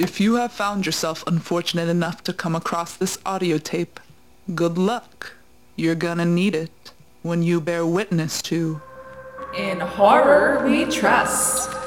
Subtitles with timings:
[0.00, 4.00] If you have found yourself unfortunate enough to come across this audio tape,
[4.54, 5.34] good luck.
[5.76, 8.80] You're gonna need it when you bear witness to
[9.54, 11.79] In horror we trust.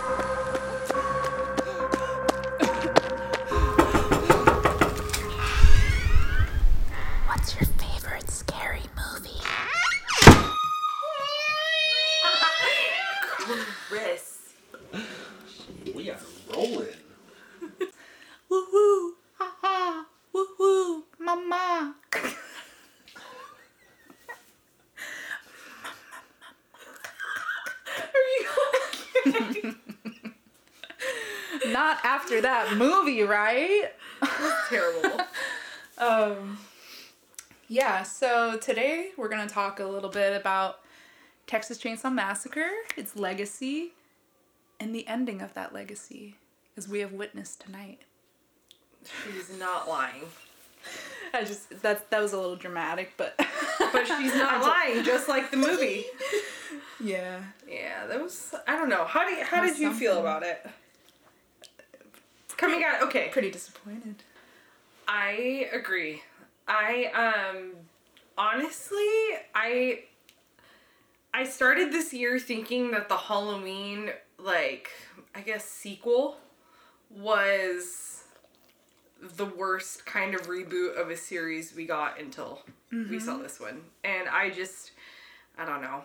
[32.43, 33.91] That movie, right?
[34.69, 35.21] Terrible.
[35.95, 36.57] Um,
[37.67, 40.79] yeah, so today we're going to talk a little bit about
[41.45, 43.93] Texas Chainsaw Massacre, its legacy,
[44.79, 46.35] and the ending of that legacy,
[46.75, 47.99] as we have witnessed tonight.
[49.03, 50.23] She's not lying.
[51.31, 53.35] I just that that was a little dramatic, but
[53.79, 56.05] But she's not lying, just like the movie.
[56.99, 59.05] yeah, Yeah, that was I don't know.
[59.05, 60.65] How do you, how did you feel about it?
[62.57, 63.29] Coming out okay.
[63.31, 64.15] pretty disappointed.
[65.07, 66.21] I agree.
[66.67, 67.73] I um
[68.37, 68.99] honestly
[69.53, 70.03] I
[71.33, 74.89] I started this year thinking that the Halloween like
[75.35, 76.37] I guess sequel
[77.09, 78.23] was
[79.21, 83.81] the worst kind of reboot of a series we got until we saw this one.
[84.03, 84.91] And I just
[85.57, 86.03] I don't know.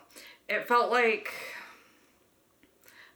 [0.49, 1.33] It felt like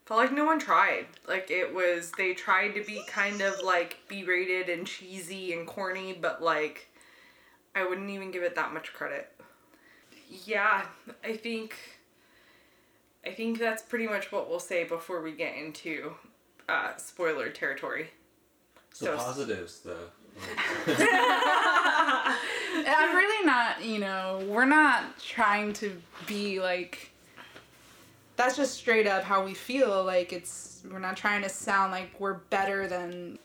[0.05, 1.06] felt like no one tried.
[1.27, 5.67] Like it was they tried to be kind of like B rated and cheesy and
[5.67, 6.89] corny, but like
[7.75, 9.30] I wouldn't even give it that much credit.
[10.47, 10.86] Yeah,
[11.25, 11.75] I think
[13.27, 16.14] I think that's pretty much what we'll say before we get into
[16.69, 18.11] uh, spoiler territory.
[18.92, 20.08] So, So- positives, though.
[22.84, 27.11] I'm really not, you know, we're not trying to be like.
[28.42, 30.03] That's just straight up how we feel.
[30.05, 33.39] Like it's, we're not trying to sound like we're better than.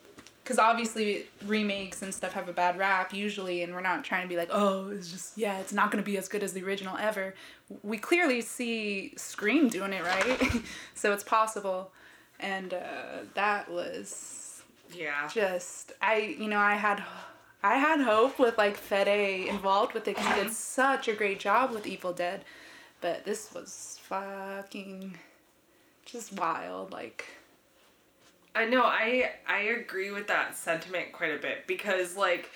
[0.44, 4.30] Because obviously remakes and stuff have a bad rap usually, and we're not trying to
[4.30, 6.64] be like, oh, it's just, yeah, it's not going to be as good as the
[6.64, 7.36] original ever.
[7.84, 10.40] We clearly see Scream doing it, right?
[10.96, 11.92] so it's possible.
[12.40, 12.80] And uh,
[13.34, 14.62] that was
[14.96, 15.28] Yeah.
[15.28, 17.04] just I you know I had
[17.64, 21.40] I had hope with like Fede involved with it because he did such a great
[21.40, 22.46] job with Evil Dead,
[23.02, 25.18] but this was fucking
[26.06, 26.92] just wild.
[26.92, 27.26] Like
[28.56, 32.50] I know I I agree with that sentiment quite a bit because like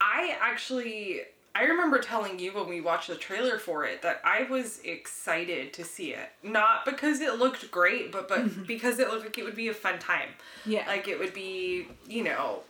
[0.00, 1.22] I actually
[1.54, 5.72] I remember telling you when we watched the trailer for it that I was excited
[5.74, 6.30] to see it.
[6.42, 9.74] Not because it looked great, but but because it looked like it would be a
[9.74, 10.30] fun time.
[10.64, 12.60] yeah, Like it would be, you know,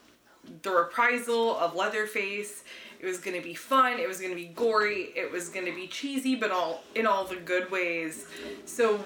[0.63, 2.63] the reprisal of Leatherface.
[3.03, 3.99] It was gonna be fun.
[3.99, 5.11] It was gonna be gory.
[5.13, 8.27] It was gonna be cheesy, but all in all the good ways.
[8.63, 9.03] So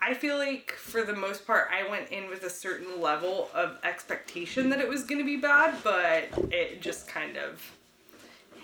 [0.00, 3.78] I feel like for the most part, I went in with a certain level of
[3.82, 7.68] expectation that it was gonna be bad, but it just kind of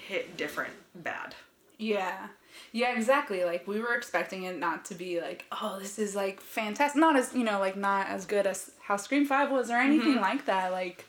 [0.07, 1.35] hit different bad.
[1.77, 2.29] yeah.
[2.73, 3.45] Yeah, exactly.
[3.45, 7.01] Like we were expecting it not to be like, oh, this is like fantastic.
[7.01, 10.15] Not as you know, like not as good as how Scream Five was or anything
[10.15, 10.23] mm-hmm.
[10.23, 10.73] like that.
[10.73, 11.05] Like,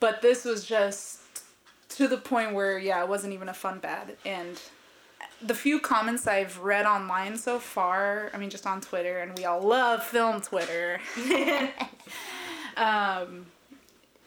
[0.00, 1.17] but this was just
[1.90, 4.16] to the point where yeah, it wasn't even a fun bad.
[4.24, 4.60] And
[5.40, 9.44] the few comments I've read online so far, I mean, just on Twitter, and we
[9.44, 11.00] all love film Twitter.
[12.76, 13.46] um,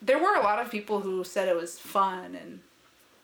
[0.00, 2.60] there were a lot of people who said it was fun and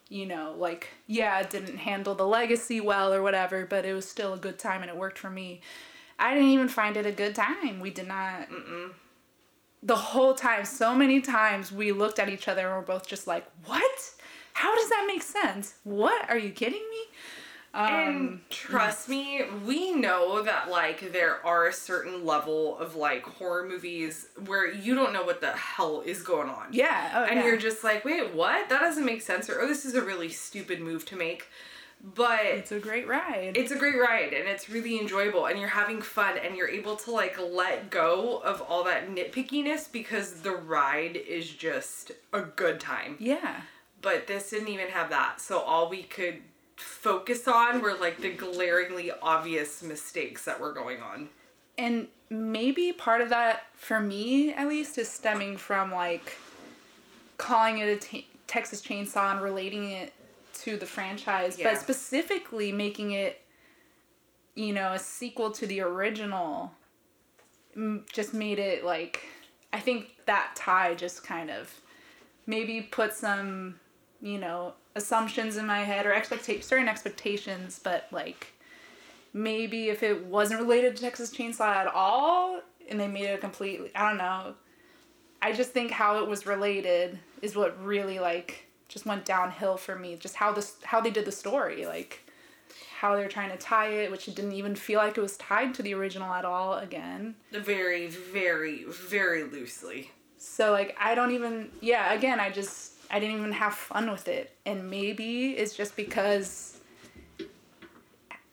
[0.09, 4.09] you know, like, yeah, it didn't handle the legacy well or whatever, but it was
[4.09, 5.61] still a good time and it worked for me.
[6.19, 7.79] I didn't even find it a good time.
[7.81, 8.49] We did not.
[9.83, 13.27] The whole time, so many times, we looked at each other and we're both just
[13.27, 14.15] like, what?
[14.63, 15.75] How does that make sense?
[15.85, 16.29] What?
[16.29, 17.03] Are you kidding me?
[17.75, 23.23] And Um, trust me, we know that like there are a certain level of like
[23.25, 26.67] horror movies where you don't know what the hell is going on.
[26.73, 27.13] yeah.
[27.15, 27.47] Oh, and yeah.
[27.47, 28.69] you're just like, wait, what?
[28.69, 29.49] That doesn't make sense.
[29.51, 31.47] Or oh, this is a really stupid move to make.
[32.03, 33.57] But It's a great ride.
[33.57, 36.97] it's a great ride and it's really enjoyable and you're having fun and you're able
[37.05, 42.79] to like let go of all that nitpickiness because the ride is just a good
[42.81, 43.17] time.
[43.21, 43.63] yeah.
[44.01, 45.41] But this didn't even have that.
[45.41, 46.39] So all we could
[46.77, 51.29] focus on were like the glaringly obvious mistakes that were going on.
[51.77, 56.37] and maybe part of that for me at least is stemming from like
[57.39, 60.13] calling it a t- texas chainsaw and relating it
[60.53, 61.71] to the franchise Yeah.
[61.73, 63.41] but specifically making it
[64.55, 66.73] you know a sequel to the original
[67.75, 69.25] m- just made it like
[69.73, 71.73] I think that tie just kind of
[72.47, 73.79] maybe put some,
[74.21, 78.49] you know, assumptions in my head or expecta- certain expectations, but like
[79.33, 83.91] maybe if it wasn't related to Texas Chainsaw at all and they made it completely,
[83.95, 84.55] I don't know.
[85.41, 89.95] I just think how it was related is what really like just went downhill for
[89.95, 90.17] me.
[90.17, 92.25] Just how this how they did the story, like
[92.99, 95.75] how they're trying to tie it, which it didn't even feel like it was tied
[95.75, 97.37] to the original at all again.
[97.53, 100.11] Very, very, very loosely.
[100.39, 104.29] So like I don't even yeah, again, I just I didn't even have fun with
[104.29, 104.55] it.
[104.67, 106.79] And maybe it's just because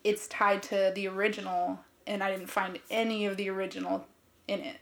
[0.03, 4.05] it's tied to the original and I didn't find any of the original
[4.47, 4.77] in it.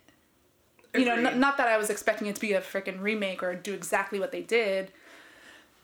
[0.96, 3.56] You know, n- not that I was expecting it to be a freaking remake or
[3.56, 4.92] do exactly what they did,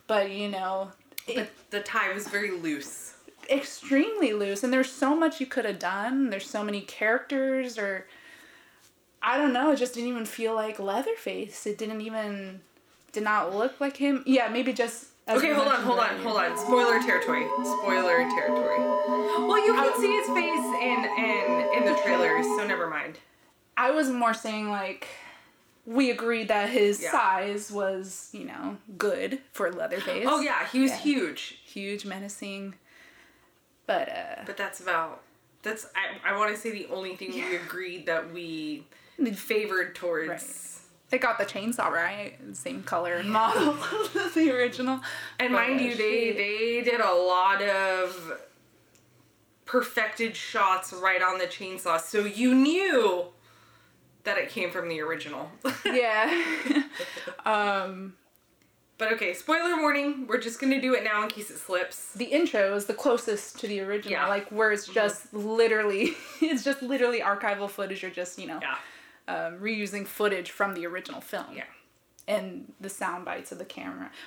[0.05, 0.91] but you know,
[1.33, 3.15] But the tie was very loose.
[3.49, 6.29] extremely loose and there's so much you could have done.
[6.29, 8.05] There's so many characters or
[9.21, 11.65] I don't know, it just didn't even feel like Leatherface.
[11.65, 12.61] It didn't even
[13.11, 14.23] did not look like him.
[14.25, 16.57] Yeah, maybe just Okay, hold on, hold on, hold on.
[16.57, 17.45] Spoiler territory.
[17.63, 18.79] Spoiler territory.
[18.79, 23.19] Well, you can see his face in in in the trailers, so never mind.
[23.77, 25.07] I was more saying like
[25.85, 27.11] we agreed that his Yeah.
[27.11, 30.25] size was, you know, good for Leatherface.
[30.27, 30.97] Oh yeah, he was Yeah.
[30.97, 31.59] huge.
[31.63, 32.73] Huge, menacing.
[33.85, 35.21] But uh But that's about
[35.61, 38.85] that's I, I want to say the only thing we agreed that we
[39.35, 40.29] favored towards.
[40.29, 40.78] Right.
[41.09, 43.75] They got the chainsaw right, same color and model
[44.19, 44.99] as the original.
[45.39, 48.33] And But, mind you, they they did a lot of
[49.65, 53.25] perfected shots right on the chainsaw, so you knew
[54.23, 55.49] that it came from the original.
[55.85, 56.43] yeah.
[57.45, 58.13] um
[58.97, 60.27] but okay, spoiler warning.
[60.27, 62.11] We're just gonna do it now in case it slips.
[62.13, 64.19] the intro is the closest to the original, Yeah.
[64.23, 64.29] Mm-hmm.
[64.29, 68.75] like where it's just literally, it's just literally archival footage or just you know Yeah.
[69.29, 71.45] Um, reusing footage from the original film.
[71.55, 71.63] Yeah.
[72.27, 74.11] And the sound bites of the camera.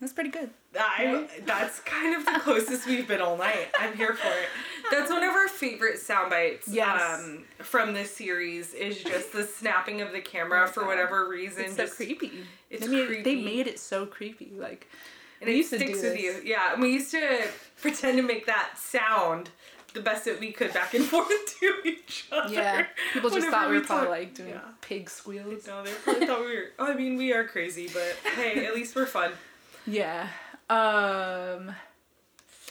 [0.00, 0.50] That's pretty good.
[0.78, 3.66] I, that's kind of the closest we've been all night.
[3.80, 4.48] I'm here for it.
[4.92, 7.20] That's one of our favorite sound bites Yes.
[7.20, 11.64] um, from this series is just the snapping of the camera for whatever reason.
[11.64, 12.30] It's so creepy.
[12.70, 13.22] it's they made, creepy.
[13.22, 14.52] They made it so creepy.
[14.56, 14.86] Like
[15.40, 16.40] And we it sticks with you.
[16.44, 17.46] Yeah, and we used to
[17.80, 19.50] pretend to make that sound
[19.94, 21.28] the best that we could back and forth
[21.60, 22.52] to each other.
[22.52, 24.60] Yeah, people just whenever thought we were probably like doing Yeah.
[24.80, 25.66] pig squeals.
[25.66, 26.64] No, they probably thought we were.
[26.78, 29.32] I mean, we are crazy, but hey, at least we're fun.
[29.86, 30.28] Yeah.
[30.68, 31.74] Um.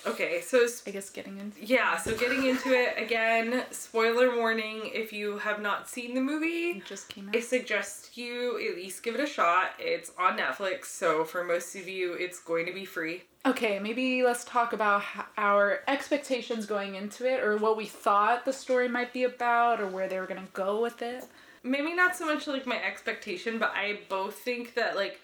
[0.07, 1.65] Okay, so I guess getting into.
[1.65, 6.77] yeah, so getting into it again, spoiler warning if you have not seen the movie.
[6.77, 7.35] It just came out.
[7.35, 9.71] I suggest you at least give it a shot.
[9.79, 13.23] It's on Netflix, so for most of you, it's going to be free.
[13.45, 15.03] Okay, maybe let's talk about
[15.37, 19.87] our expectations going into it, or what we thought the story might be about, or
[19.87, 21.23] where they were gonna go with it.
[21.63, 25.21] maybe not so much like my expectation, but I both think that like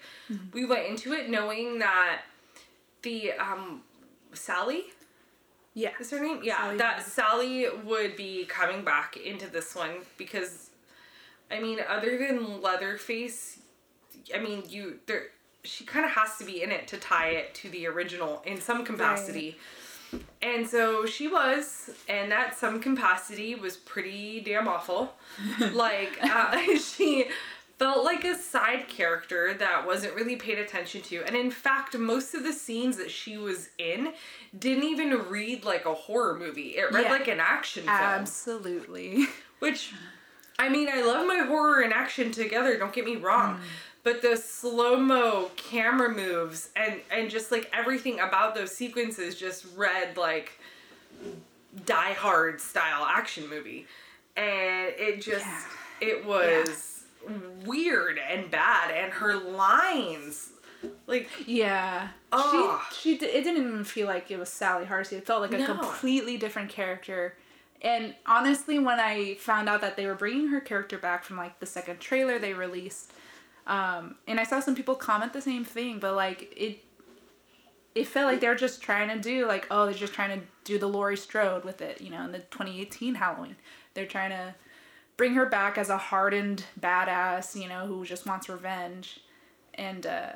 [0.52, 2.22] we went into it knowing that
[3.02, 3.82] the um
[4.36, 4.84] Sally
[5.74, 5.90] Yeah.
[6.00, 6.40] is her name?
[6.42, 7.06] Yeah, Sally that Wood.
[7.06, 10.70] Sally would be coming back into this one because
[11.50, 13.58] I mean, other than Leatherface,
[14.34, 15.26] I mean, you there
[15.62, 18.60] she kind of has to be in it to tie it to the original in
[18.60, 19.56] some capacity.
[20.42, 25.14] And so she was, and that some capacity was pretty damn awful.
[25.72, 27.26] like, uh, she
[27.78, 31.24] felt like a side character that wasn't really paid attention to.
[31.26, 34.12] And in fact, most of the scenes that she was in
[34.56, 36.76] didn't even read like a horror movie.
[36.76, 37.10] It read Yeah.
[37.10, 37.96] like an action film.
[37.96, 39.26] Absolutely.
[39.58, 39.92] Which,
[40.58, 42.78] I mean, I love my horror and action together.
[42.78, 43.60] Don't get me wrong, mm.
[44.04, 49.66] but the slow mo camera moves and and just like everything about those sequences just
[49.76, 50.58] read like
[51.86, 53.86] Die Hard style action movie,
[54.36, 55.62] and it just Yeah.
[56.00, 56.93] it was
[57.64, 60.50] weird and bad, and her lines.
[61.06, 62.08] Like Yeah.
[62.32, 62.80] Ugh.
[62.92, 65.16] She she it didn't even feel like it was Sally Hardesty.
[65.16, 65.66] It felt like a No.
[65.66, 67.36] completely different character.
[67.80, 71.58] And honestly, when I found out that they were bringing her character back from like
[71.60, 73.12] the second trailer they released,
[73.66, 76.84] um, and I saw some people comment the same thing, but like it,
[77.94, 80.46] it felt like they were just trying to do like oh they're just trying to
[80.64, 83.56] do the Laurie Strode with it, you know, in the 2018 Halloween.
[83.94, 84.54] They're trying to
[85.16, 89.20] bring her back as a hardened badass, you know, who just wants revenge,
[89.74, 90.32] and uh,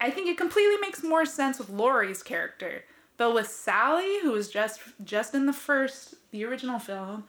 [0.00, 2.84] I think it completely makes more sense with Laurie's character.
[3.16, 7.24] But with Sally, who was just just in the first, the original film,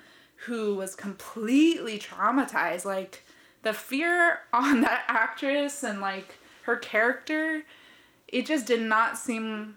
[0.45, 3.23] who was completely traumatized, like
[3.63, 7.63] the fear on that actress and like her character,
[8.27, 9.75] it just did not seem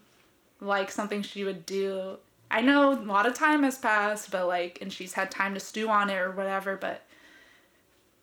[0.61, 2.19] like something she would do.
[2.55, 5.61] I know a lot of time has passed, but like, and she's had time to
[5.61, 7.03] stew on it or whatever, but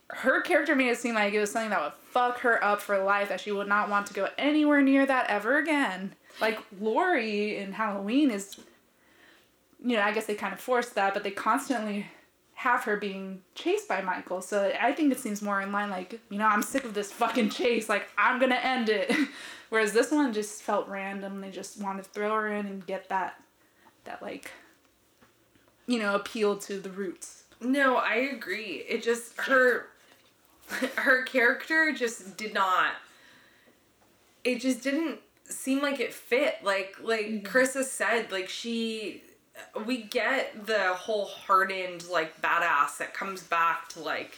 [0.09, 2.97] her character made it seem like it was something that would fuck her up for
[3.03, 6.15] life, that she would not want to go anywhere near that ever again.
[6.39, 8.57] Like, Laurie in Halloween is,
[9.83, 12.07] you know, I guess they kind of forced that, but they constantly
[12.53, 14.41] have her being chased by Michael.
[14.41, 17.11] So I think it seems more in line, like, you know, I'm sick of this
[17.11, 17.89] fucking chase.
[17.89, 19.13] Like, I'm gonna end it.
[19.69, 21.41] Whereas this one just felt random.
[21.41, 23.41] They just wanted to throw her in and get that,
[24.05, 24.51] that like,
[25.87, 27.43] you know, appeal to the roots.
[27.59, 28.83] No, I agree.
[28.87, 29.87] It just her
[30.95, 32.93] her character just did not
[34.43, 36.55] it just didn't seem like it fit.
[36.63, 37.45] Like like mm-hmm.
[37.45, 39.23] Chris has said, like she
[39.85, 44.37] we get the whole hardened like badass that comes back to like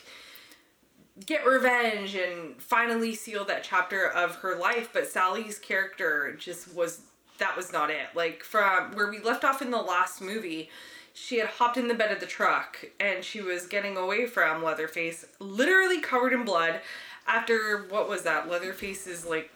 [1.25, 7.01] get revenge and finally seal that chapter of her life but sally's character just was
[7.43, 8.07] that was not it.
[8.15, 10.69] Like from where we left off in the last movie
[11.13, 14.63] she had hopped in the bed of the truck and she was getting away from
[14.63, 16.81] leatherface literally covered in blood
[17.27, 18.50] after what was that?
[18.50, 19.51] Leatherface's like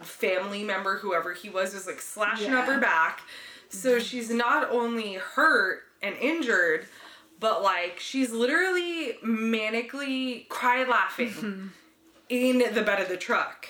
[0.00, 3.20] family member whoever he was was like slashing up her back.
[3.68, 4.00] So mm-hmm.
[4.00, 6.86] she's not only hurt and injured
[7.38, 11.66] but like she's literally manically cry laughing mm-hmm.
[12.28, 13.68] in the bed of the truck.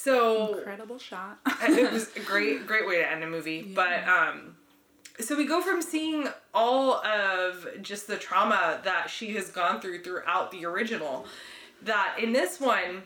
[0.00, 1.38] So Incredible shot.
[1.62, 3.62] it was a great great way to end a movie.
[3.62, 4.54] But um
[5.18, 10.04] so we go from seeing all of just the trauma that she has gone through
[10.04, 11.26] throughout the original
[11.82, 13.02] that in this one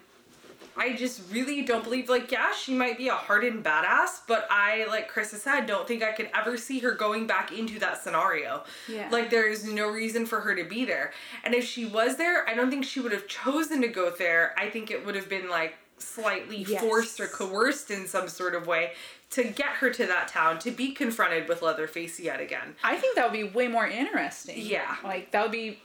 [0.77, 4.85] I just really don't believe like yeah, she might be a hardened badass, but I
[4.87, 8.03] like Chris has said, don't think I could ever see her going back into that
[8.03, 8.65] scenario.
[8.87, 9.09] Yeah.
[9.11, 11.13] Like there's no reason for her to be there.
[11.43, 14.55] And if she was there, I don't think she would have chosen to go there.
[14.59, 16.81] I think it would have been like slightly Yes.
[16.83, 18.93] forced or coerced in some sort of way
[19.31, 22.75] to get her to that town to be confronted with Leatherface yet again.
[22.85, 24.57] I think that would be way more interesting.
[24.59, 24.97] Yeah.
[25.03, 25.79] Like that would be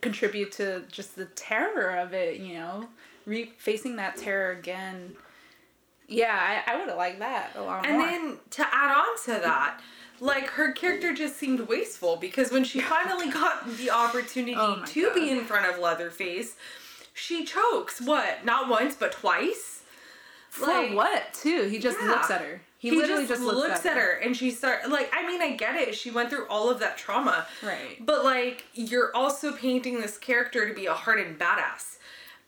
[0.00, 2.88] contribute to just the terror of it, you know,
[3.26, 5.14] re- facing that terror again.
[6.08, 8.06] Yeah, I, I would have liked that a lot And more.
[8.06, 9.80] And then to add on to that,
[10.20, 15.12] like her character just seemed wasteful because when she finally got the opportunity Oh to
[15.12, 16.54] be in front of Leatherface,
[17.16, 18.00] she chokes.
[18.00, 18.44] What?
[18.44, 19.82] Not once, but twice.
[20.50, 21.62] For like- what too?
[21.64, 22.06] He just Yeah.
[22.08, 22.60] looks at her.
[22.78, 25.94] He, literally just, looks, at her and she start like I mean I get it
[25.96, 27.96] she went through all of that trauma Right.
[27.98, 31.96] but like you're also painting this character to be a hardened badass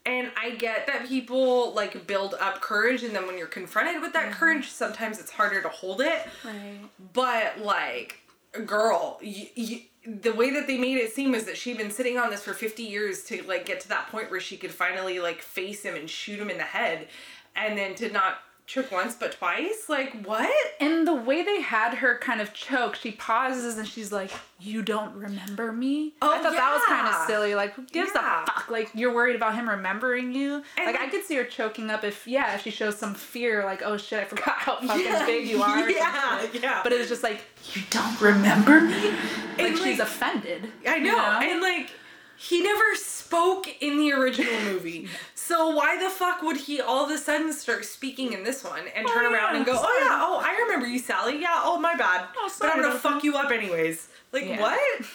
[0.05, 4.13] and I get that people like build up courage and then when you're confronted with
[4.13, 4.39] that Mm-hmm.
[4.39, 6.79] courage sometimes it's harder to hold it Right.
[7.11, 8.21] but like
[8.65, 12.17] girl y y the way that they made it seem is that she'd been sitting
[12.17, 15.19] on this for 50 years to like get to that point where she could finally
[15.19, 17.07] like face him and shoot him in the head
[17.55, 18.37] and then to not
[18.69, 20.47] choke once but twice like what
[20.79, 24.81] And the way they had her kind of choke, she pauses and she's like, "You
[24.83, 27.55] don't remember me." Oh, I thought that was kind of silly.
[27.55, 28.43] Like, who gives Yeah.
[28.43, 28.67] a fuck?
[28.69, 30.61] Like, you're worried about him remembering you.
[30.77, 33.65] And like, I could see her choking up if, yeah, if she shows some fear,
[33.65, 35.25] like, "Oh shit, I forgot how fucking Yeah.
[35.25, 36.81] big you are." Yeah, yeah.
[36.83, 37.41] But it was just like,
[37.73, 39.09] "You don't remember me."
[39.57, 40.71] Like, And, she's offended.
[40.87, 41.39] I know.
[41.41, 41.89] you And like
[42.39, 45.07] he never spoke in the original movie.
[45.35, 48.83] So why the fuck would he all of a sudden start speaking in this one
[48.95, 51.41] and oh, turn Oh, around yeah, and go, "Oh yeah, oh I remember you, Sally.
[51.41, 52.25] Yeah, oh my bad.
[52.37, 54.61] Oh, but I'm gonna fuck you up anyways." Like Yeah.
[54.61, 55.05] what?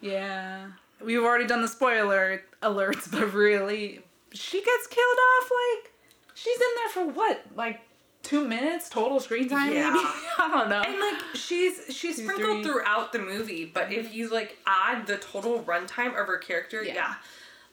[0.00, 0.66] Yeah.
[1.02, 4.00] We've already done the spoiler alerts, but really,
[4.32, 5.92] she gets killed off like
[6.34, 7.42] she's in there for what?
[7.54, 7.80] Like
[8.26, 9.90] two minutes total screen time Yeah.
[9.90, 10.04] maybe?
[10.38, 10.82] I don't know.
[10.82, 12.72] And like she's she's Two, sprinkled three.
[12.72, 16.94] throughout the movie, but if you like add the total runtime of her character, yeah.
[16.94, 17.14] Yeah.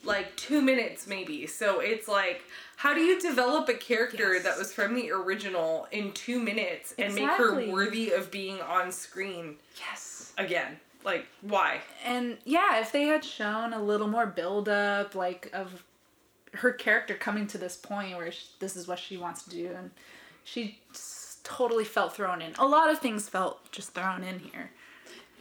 [0.03, 1.48] like two minutes maybe.
[1.48, 2.43] So it's like,
[2.77, 4.43] how do you develop a character Yes.
[4.43, 8.91] that was from the original in two minutes and make her worthy of being on
[8.91, 10.33] screen yes.
[10.38, 10.77] again?
[11.05, 11.81] Like, why?
[12.05, 15.83] And yeah, if they had shown a little more build up like of
[16.53, 19.72] her character coming to this point where sh this is what she wants to do
[19.75, 19.89] and
[20.44, 20.80] she
[21.44, 22.54] totally felt thrown in.
[22.58, 24.72] A lot of things felt just thrown in here.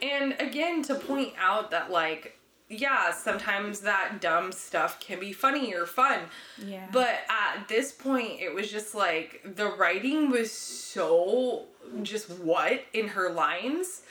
[0.01, 5.75] And again, to point out that like, yeah, sometimes that dumb stuff can be funny
[5.75, 6.21] or fun.
[6.65, 6.87] Yeah.
[6.91, 11.65] But at this point, it was just like the writing was so
[12.03, 14.03] just what in her lines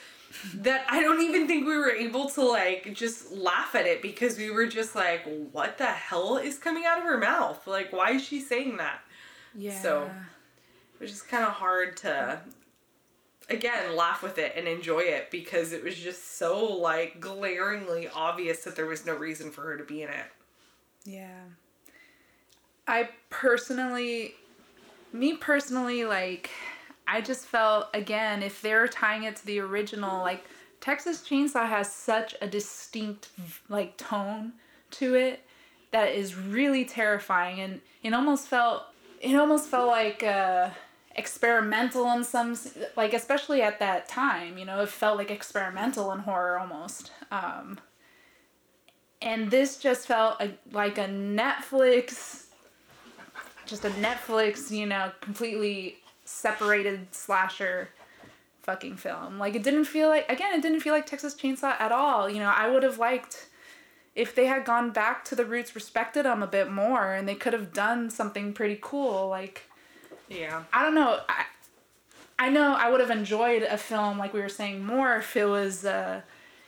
[0.54, 4.38] that I don't even think we were able to like just laugh at it because
[4.38, 5.22] we were just like,
[5.52, 7.66] what the hell is coming out of her mouth?
[7.66, 9.00] Like, why is she saying that?
[9.54, 9.78] yeah.
[9.80, 10.10] So
[11.02, 12.38] it was just kind of hard to
[13.50, 18.62] again laugh with it and enjoy it because it was just so like glaringly obvious
[18.62, 20.26] that there was no reason for her to be in it.
[21.04, 21.40] Yeah.
[22.86, 24.34] I personally,
[25.12, 26.50] me personally, like,
[27.08, 30.44] I just felt again if they're tying it to the original, like
[30.80, 33.30] Texas Chainsaw has such a distinct
[33.68, 34.52] like tone
[34.92, 35.40] to it
[35.90, 38.84] that is really terrifying, and it almost felt
[39.20, 40.70] it almost felt like uh,
[41.14, 42.56] experimental in some
[42.96, 44.58] like especially at that time.
[44.58, 47.10] You know, it felt like experimental in horror almost.
[47.30, 47.78] Um,
[49.20, 52.46] and this just felt a, like a Netflix,
[53.66, 57.90] just a Netflix, you know, completely separated slasher
[58.62, 59.38] fucking film.
[59.38, 62.28] Like it didn't feel like again, it didn't feel like Texas Chainsaw at all.
[62.28, 63.48] You know, I would have liked
[64.14, 67.34] if they had gone back to the roots, respected them a bit more, and they
[67.34, 69.28] could have done something pretty cool.
[69.28, 69.68] Like
[70.28, 70.64] Yeah.
[70.72, 71.20] I don't know.
[71.28, 71.44] I,
[72.38, 75.44] I know I would have enjoyed a film like we were saying more if it
[75.44, 76.22] was uh,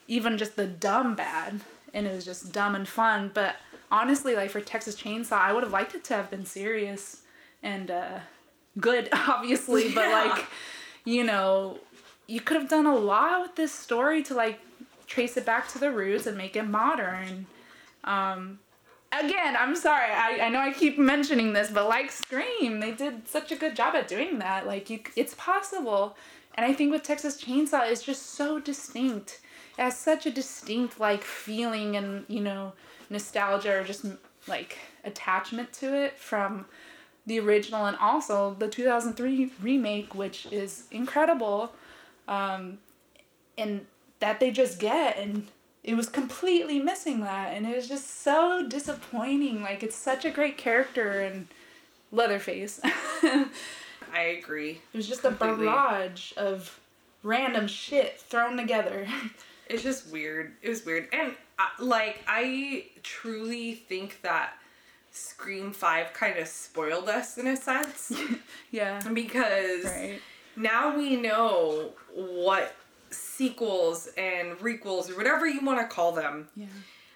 [0.07, 1.61] even just the dumb bad
[1.93, 3.31] and it was just dumb and fun.
[3.33, 3.57] But
[3.91, 7.23] honestly, like for Texas Chainsaw, I would have liked it to have been serious
[7.63, 8.19] and uh,
[8.79, 9.93] good, obviously.
[9.95, 10.45] But like,
[11.05, 11.79] you know,
[12.27, 14.61] you could have done a lot with this story to like
[15.07, 17.47] trace it back to the roots and make it modern.
[18.05, 18.59] Um,
[19.21, 20.11] again, I'm sorry.
[20.11, 23.77] I, I know I keep mentioning this, but like Scream, they did such a good
[23.77, 24.67] job at doing that.
[24.67, 26.17] Like you, it's possible.
[26.55, 29.41] And I think with Texas Chainsaw, it's just so distinct.
[29.79, 32.73] It has such a distinct like feeling and you know
[33.11, 34.07] nostalgia or just
[34.47, 36.67] like attachment to it from
[37.27, 41.73] the original and also the 2003 remake, which is incredible.
[42.29, 42.79] Um,
[43.59, 43.87] and
[44.21, 45.47] that they just get and
[45.85, 50.31] it was completely missing that and it was just so disappointing like it's such a
[50.31, 51.47] great character and
[52.11, 52.81] leatherface
[54.17, 54.81] I agree.
[54.93, 55.67] It was just Completely.
[55.67, 56.79] a barrage of
[57.25, 59.07] random shit thrown together
[59.67, 60.53] It's just weird.
[60.63, 61.09] It was weird.
[61.13, 64.53] And uh, like I truly think that
[65.11, 68.13] Scream 5 kind of spoiled us in a sense
[68.71, 70.21] yeah because right
[70.57, 72.75] now we know what
[73.37, 76.67] sequels and requels or whatever you want to call them yeah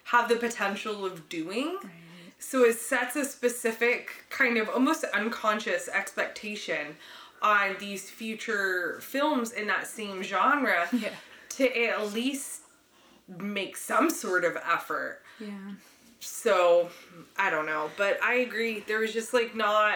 [0.05, 1.77] have the potential of doing.
[1.83, 1.91] right
[2.39, 6.95] So it sets a specific kind of almost unconscious expectation
[7.41, 11.09] on these future films in that same genre yeah
[11.57, 12.61] to at least
[13.37, 15.21] make some sort of effort.
[15.39, 15.73] yeah
[16.19, 16.89] So
[17.37, 18.83] I don't know, but I agree.
[18.87, 19.95] There was just like not.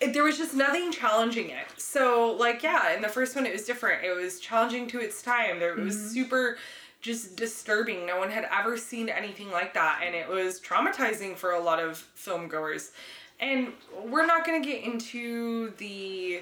[0.00, 1.66] There was just nothing challenging it.
[1.78, 4.04] So like yeah, in the first one it was different.
[4.04, 5.58] It was challenging to its time.
[5.58, 6.08] There it was mm-hmm.
[6.08, 6.58] super
[7.00, 8.06] just disturbing.
[8.06, 11.80] No one had ever seen anything like that and it was traumatizing for a lot
[11.80, 12.92] of film goers.
[13.38, 13.72] And
[14.04, 16.40] we're not going to get into the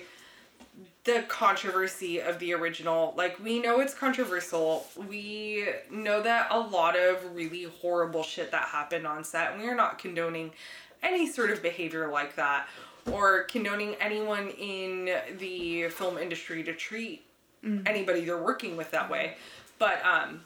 [1.04, 3.12] the controversy of the original.
[3.16, 4.86] Like, we know it's controversial.
[5.08, 9.68] We know that a lot of really horrible shit that happened on set, and we
[9.68, 10.52] are not condoning
[11.02, 12.66] any sort of behavior like that
[13.12, 17.24] or condoning anyone in the film industry to treat
[17.86, 19.34] anybody they're working with that way.
[19.78, 20.42] But, um,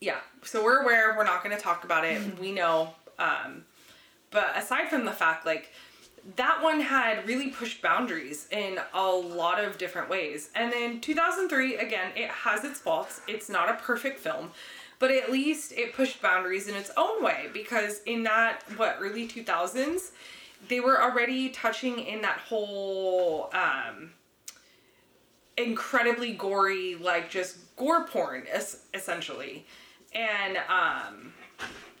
[0.00, 2.20] yeah, so we're aware, we're not going to talk about it.
[2.40, 2.94] We know.
[3.18, 3.64] Um,
[4.30, 5.70] but aside from the fact, like,
[6.36, 10.50] that one had really pushed boundaries in a lot of different ways.
[10.56, 13.20] And then 2003, again, it has its faults.
[13.28, 14.50] It's not a perfect film,
[14.98, 19.28] but at least it pushed boundaries in its own way because in that, what, early
[19.28, 20.10] 2000s,
[20.68, 24.10] they were already touching in that whole um,
[25.56, 29.66] incredibly gory, like just gore porn, es- essentially.
[30.14, 31.32] And, um,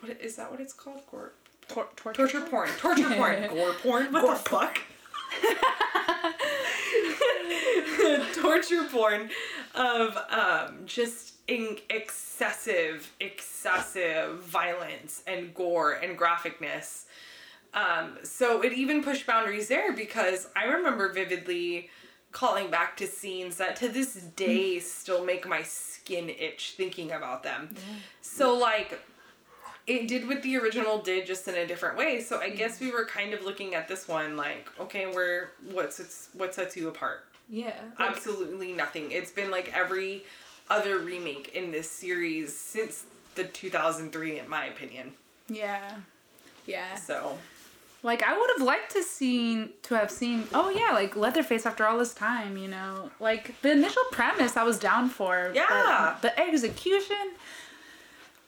[0.00, 1.00] what is that what it's called?
[1.10, 1.32] Gore
[1.68, 2.68] Tor- torture, Torture porn.
[2.78, 3.48] Torture porn.
[3.52, 4.12] Gore porn.
[4.12, 4.78] What the fuck?
[8.34, 9.30] Torture porn
[9.74, 17.04] of um, just in excessive, excessive violence and gore and graphicness.
[17.76, 21.90] Um, so it even pushed boundaries there because I remember vividly
[22.32, 27.42] calling back to scenes that to this day still make my skin itch thinking about
[27.42, 27.74] them.
[28.22, 28.98] So like
[29.86, 32.20] it did what the original did just in a different way.
[32.20, 36.00] So I guess we were kind of looking at this one like, okay, where what's
[36.00, 37.24] it's what sets you apart?
[37.48, 39.10] yeah Absolutely nothing.
[39.12, 40.24] It's been like every
[40.68, 43.04] other remake in this series since
[43.36, 45.12] the 2003 in my opinion.
[45.48, 45.92] yeah
[46.66, 47.38] yeah So,
[48.02, 51.84] Like I would have liked to seen to have seen oh yeah like Leatherface after
[51.86, 56.16] all this time you know like the initial premise I was down for but Yeah.
[56.22, 57.16] the execution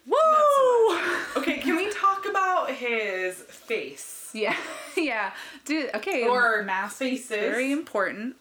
[0.06, 0.16] woo
[0.56, 1.00] so
[1.38, 4.30] okay, can we talk about his face?
[4.32, 4.56] yeah
[4.96, 5.32] yeah
[5.64, 7.28] dude okay Or mask faces.
[7.28, 8.36] very important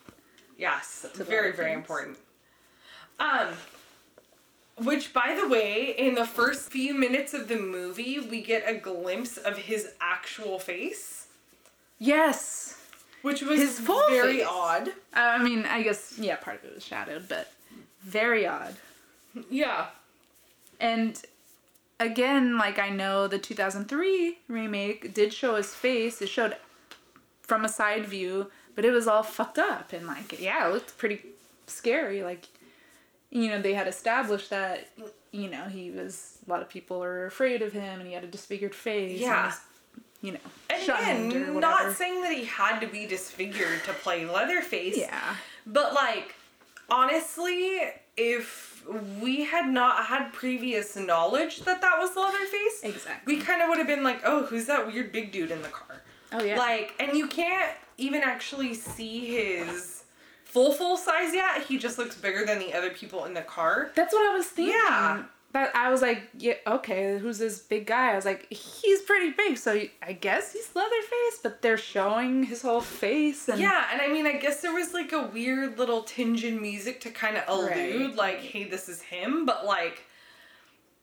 [0.57, 2.17] Yes, very very important.
[3.19, 3.47] Um
[4.83, 8.75] which by the way, in the first few minutes of the movie, we get a
[8.75, 11.27] glimpse of his actual face.
[11.99, 12.77] yes
[13.23, 14.47] Which was His full very face.
[14.49, 14.89] odd.
[14.89, 17.51] Uh, I mean, I guess yeah, part of it was shadowed, but
[18.03, 18.75] very odd.
[19.49, 19.87] Yeah.
[20.79, 21.19] And
[21.99, 26.21] again, like I know the 2003 remake did show his face.
[26.21, 26.55] It showed
[27.41, 30.97] from a side view, but it was all fucked up and like yeah, it looked
[30.97, 31.21] pretty
[31.65, 32.21] scary.
[32.23, 32.45] Like
[33.29, 34.87] you know, they had established that
[35.31, 38.23] you know, he was a lot of people were afraid of him and he had
[38.23, 39.19] a disfigured face.
[39.19, 39.47] Yeah.
[39.47, 39.59] Was,
[40.21, 44.97] you know, And again, not saying that he had to be disfigured to play Leatherface.
[44.97, 45.35] Yeah.
[45.65, 46.33] But like,
[46.89, 47.79] honestly,
[48.15, 48.83] if
[49.21, 53.35] we had not had previous knowledge that that was Leatherface, Exactly.
[53.35, 55.67] we kind of would have been like, oh, who's that weird big dude in the
[55.67, 56.01] car?
[56.31, 56.57] Oh yeah.
[56.57, 59.96] Like, and you can't even actually see his
[60.47, 61.63] full full size yet.
[61.63, 63.91] He just looks bigger than the other people in the car.
[63.95, 64.75] That's what I was thinking.
[64.75, 65.23] Yeah.
[65.53, 68.11] But I was like, yeah, okay, who's this big guy?
[68.11, 69.71] I was like, he's pretty big, so
[70.03, 74.27] I guess he's Leatherface, but they're showing his whole face and Yeah, and I mean,
[74.27, 77.69] I guess there was like a weird little tinge in music to kind of allude,
[78.09, 78.15] Right.
[78.15, 80.03] like, hey, this is him, but like,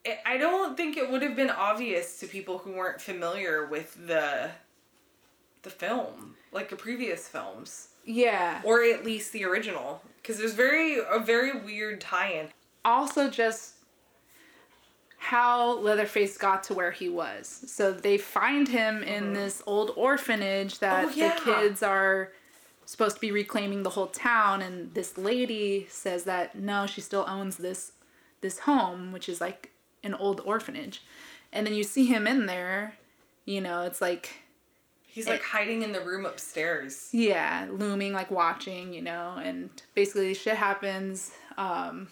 [0.04, 4.06] it, I don't think it would have been obvious to people who weren't familiar with
[4.06, 4.50] the
[5.62, 8.60] the film, like the previous films, yeah.
[8.64, 12.48] or at least the original, because there's very a very weird tie-in.
[12.84, 13.74] Also, just
[15.18, 17.48] how Leatherface got to where he was.
[17.66, 19.34] So they find him in mm-hmm.
[19.34, 21.34] this old orphanage that Oh, yeah.
[21.34, 22.32] the kids are
[22.84, 27.24] supposed to be reclaiming the whole town, and this lady says that no, she still
[27.26, 27.92] owns this
[28.42, 29.70] this home, which is like
[30.02, 31.02] an old orphanage.
[31.50, 32.94] And then you see him in there,
[33.46, 34.43] you know, it's like
[35.14, 37.08] He's like hiding in the room upstairs.
[37.12, 41.30] yeah, looming, like watching, you know, and basically shit happens.
[41.56, 42.08] Um,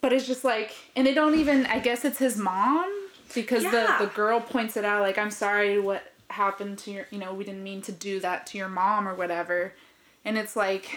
[0.00, 2.90] but it's just like, and they don't even, I guess it's his mom
[3.32, 3.96] because Yeah.
[3.98, 7.32] the, the girl points it out, like, I'm sorry what happened to your, you know,
[7.32, 9.72] we didn't mean to do that to your mom or whatever.
[10.24, 10.90] And it's like,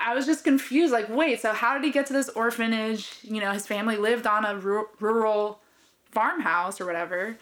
[0.00, 3.10] I was just confused, like, wait, so how did he get to this orphanage?
[3.22, 5.60] You know, his family lived on a rural
[6.10, 7.36] farmhouse or whatever.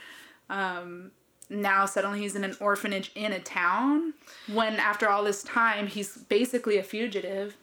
[0.50, 1.12] Um,
[1.50, 4.14] now suddenly he's in an orphanage in a town
[4.50, 7.56] when after all this time he's basically a fugitive.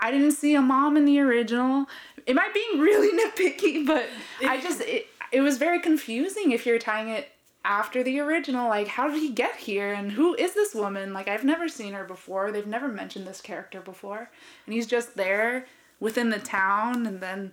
[0.00, 1.86] I didn't see a mom in the original.
[2.28, 3.86] Am I being really nitpicky?
[3.86, 4.06] But
[4.46, 7.30] I just it, it was very confusing if you're tying it
[7.64, 8.68] after the original.
[8.68, 9.92] Like, how did he get here?
[9.92, 11.12] And who is this woman?
[11.12, 12.50] Like, I've never seen her before.
[12.50, 14.30] They've never mentioned this character before.
[14.66, 15.66] And he's just there
[16.00, 17.52] within the town, and then,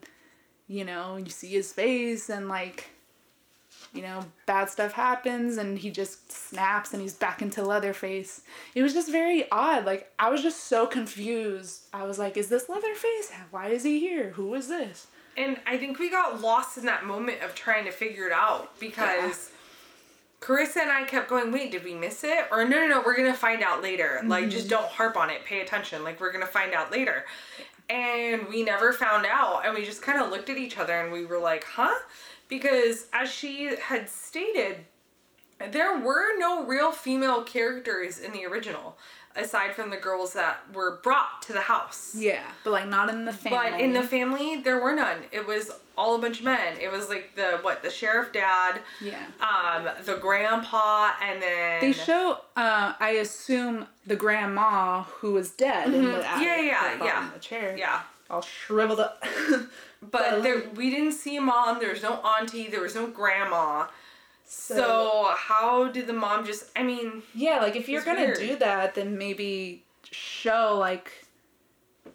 [0.67, 2.91] you know, you see his face, and like,
[3.95, 8.41] you know, bad stuff happens and he just snaps and he's back into Leatherface.
[8.73, 9.85] It was just very odd.
[9.85, 11.83] Like, I was just so confused.
[11.93, 13.31] I was like, is this Leatherface?
[13.51, 14.31] Why is he here?
[14.31, 15.07] Who is this?
[15.37, 18.79] And I think we got lost in that moment of trying to figure it out
[18.79, 19.51] because
[20.39, 22.45] Carissa and I kept going, wait, did we miss it?
[22.51, 24.21] Or no, no, no, we're going to find out later.
[24.23, 24.81] Like, just mm-hmm.
[24.81, 25.43] don't harp on it.
[25.45, 26.03] Pay attention.
[26.03, 27.25] Like, we're going to find out later.
[27.89, 29.65] And we never found out.
[29.65, 31.93] And we just kind of looked at each other and we were like, huh?
[32.47, 34.85] Because as she had stated,
[35.71, 38.97] there were no real female characters in the original
[39.35, 42.15] aside from the girls that were brought to the house.
[42.17, 43.71] Yeah, but like not in the family.
[43.71, 45.19] But in the family, there were none.
[45.31, 46.77] It was all a bunch of men.
[46.79, 49.25] It was like the what the sheriff dad, yeah.
[49.39, 55.93] um, the grandpa, and then They show, uh, I assume, the grandma who was dead
[55.93, 57.29] in the attic, Yeah, yeah, yeah.
[57.33, 57.75] the chair.
[57.77, 58.01] yeah.
[58.29, 59.23] All shriveled up.
[60.11, 61.79] But there, we didn't see a mom.
[61.79, 62.67] There was no auntie.
[62.67, 63.87] There was no grandma.
[64.43, 66.69] So, how did the mom just?
[66.75, 68.37] I mean, Yeah, like if you're gonna weird.
[68.37, 71.11] do that, then maybe show like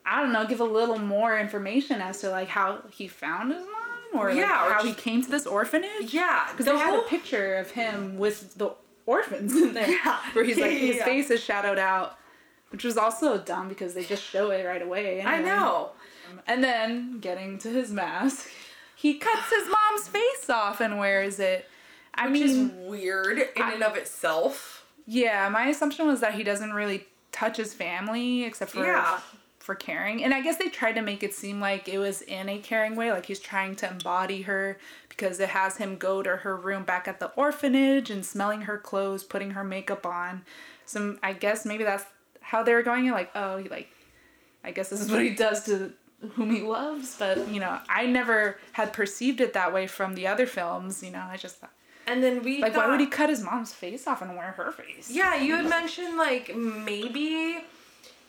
[0.07, 3.63] I don't know, give a little more information as to like how he found his
[3.65, 6.15] mom or like Yeah, or how he came to this orphanage.
[6.15, 8.71] yeah, because the they had a picture of him with the
[9.07, 10.19] orphans in there, Yeah.
[10.33, 11.05] where he's like his yeah.
[11.05, 12.19] face is shadowed out,
[12.71, 15.23] which was also dumb because they just show it right away.
[15.23, 15.91] I know.
[16.47, 18.49] And then getting to his mask,
[18.97, 21.67] he cuts his mom's face off and wears it.
[22.15, 24.85] I Which is mean, weird in and of itself.
[25.07, 29.21] yeah, my assumption was that he doesn't really touch his family except for Yeah.
[29.61, 30.25] for caring.
[30.25, 32.97] And I guess they tried to make it seem like it was in a caring
[32.97, 36.83] way, like he's trying to embody her because it has him go to her room
[36.83, 40.43] back at the orphanage and smelling her clothes, putting her makeup on.
[40.87, 42.05] So I guess maybe that's
[42.41, 43.09] how they were going.
[43.13, 43.89] Like, oh, he like,
[44.65, 45.93] I guess this is what he does to
[46.35, 47.17] whom he loves.
[47.19, 51.03] But you know, I never had perceived it that way from the other films.
[51.03, 51.73] You know, I just thought,
[52.07, 54.73] And then we like, why would he cut his mom's face off and wear her
[54.73, 55.11] face?
[55.11, 57.59] Yeah, you had mentioned like maybe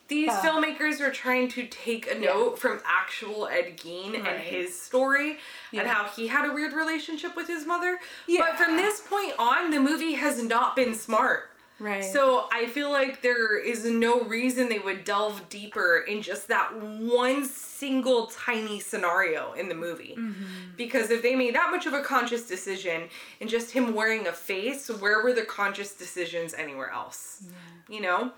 [0.07, 2.31] these Uh, filmmakers were trying to take a Yeah.
[2.33, 5.37] note from actual Ed Gein and his story
[5.71, 7.97] and how he had a weird relationship with his mother.
[8.27, 8.41] Yeah.
[8.41, 11.50] But from this point on, the movie has not been smart.
[11.81, 12.05] Right.
[12.05, 16.79] So I feel like there is no reason they would delve deeper in just that
[16.79, 20.13] one single tiny scenario in the movie.
[20.15, 20.43] Mm-hmm.
[20.77, 24.31] Because if they made that much of a conscious decision in just him wearing a
[24.31, 27.45] face, where were the conscious decisions anywhere else?
[27.89, 28.31] You know?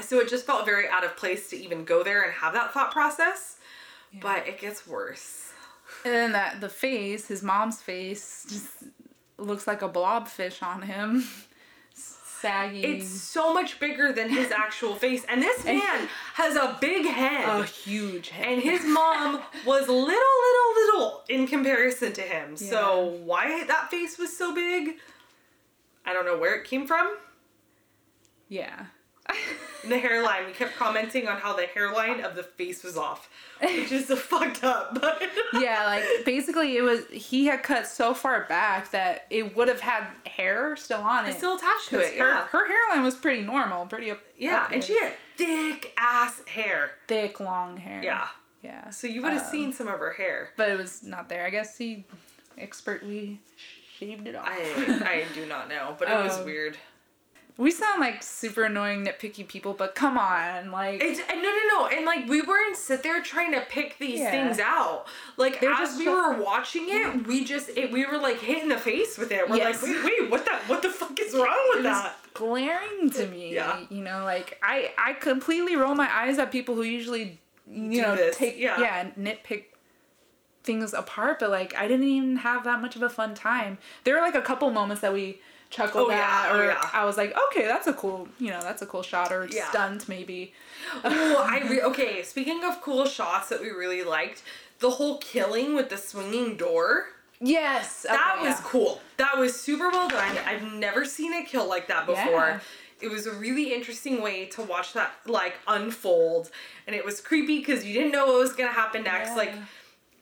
[0.00, 2.72] So it just felt very out of place to even go there and have that
[2.72, 3.56] thought process.
[4.20, 5.50] But it gets worse.
[6.04, 8.92] And then that the face, his mom's face, just
[9.38, 11.24] looks like a blobfish on him.
[12.40, 12.82] Saggy.
[12.84, 15.24] It's so much bigger than his actual face.
[15.28, 17.48] And this man has a big head.
[17.48, 18.46] a huge head.
[18.46, 22.56] and his mom was little, little, little in comparison to him.
[22.56, 24.96] So why that face was so big,
[26.06, 27.16] I don't know where it came from.
[28.48, 28.86] yeah.
[29.82, 33.30] And the hairline, we kept commenting on how the hairline of the face was off,
[33.62, 34.98] which is fucked up.
[35.00, 35.22] But
[35.54, 39.80] yeah, like basically it was he had cut so far back that it would have
[39.80, 41.30] had hair still on it.
[41.30, 42.18] it's still attached to it.
[42.18, 44.20] her, Yeah, her hairline was pretty normal, pretty up.
[44.36, 46.90] yeah, and she had thick ass hair.
[47.08, 48.02] thick long hair.
[48.02, 48.28] Yeah,
[48.62, 48.90] Yeah.
[48.90, 50.50] so you would have Um, seen some of her hair.
[50.56, 51.46] But it was not there.
[51.46, 52.04] I guess he
[52.58, 53.40] expertly
[53.98, 54.46] shaved it off.
[54.46, 56.76] I I do not know, but it was Um, weird.
[57.60, 61.62] We sound like super annoying nitpicky people, but come on, like It's, and no, no,
[61.78, 64.30] no, and like we weren't sit there trying to pick these Yeah.
[64.30, 65.06] things out.
[65.36, 68.62] Like They're as we so- were watching it, we just it, we were like hit
[68.62, 69.48] in the face with it.
[69.48, 69.82] We're Yes.
[69.82, 72.16] like, wait, wait, what the what the fuck is wrong with that?
[72.32, 73.52] glaring to me.
[73.54, 73.80] Yeah.
[73.90, 78.02] You know, like I I completely roll my eyes at people who usually you Do
[78.02, 78.80] know this, take yeah.
[78.80, 79.64] yeah nitpick
[80.62, 83.78] things apart, but like I didn't even have that much of a fun time.
[84.04, 86.90] There were like a couple moments that we chuckled Oh, at, oh, or yeah.
[86.92, 89.70] I was like, okay, that's a cool, you know, that's a cool shot, or Yeah.
[89.70, 90.52] stunt maybe.
[91.04, 92.22] Oh, I re- okay.
[92.22, 94.42] Speaking of cool shots that we really liked,
[94.80, 97.06] the whole killing with the swinging door.
[97.42, 99.00] Yes, That was cool.
[99.16, 100.36] That was super well done.
[100.46, 102.24] I've never seen a kill like that before.
[102.48, 102.60] Yeah.
[103.00, 106.50] It was a really interesting way to watch that like unfold,
[106.86, 109.30] and it was creepy because you didn't know what was gonna happen next.
[109.30, 109.36] Yeah.
[109.36, 109.54] Like,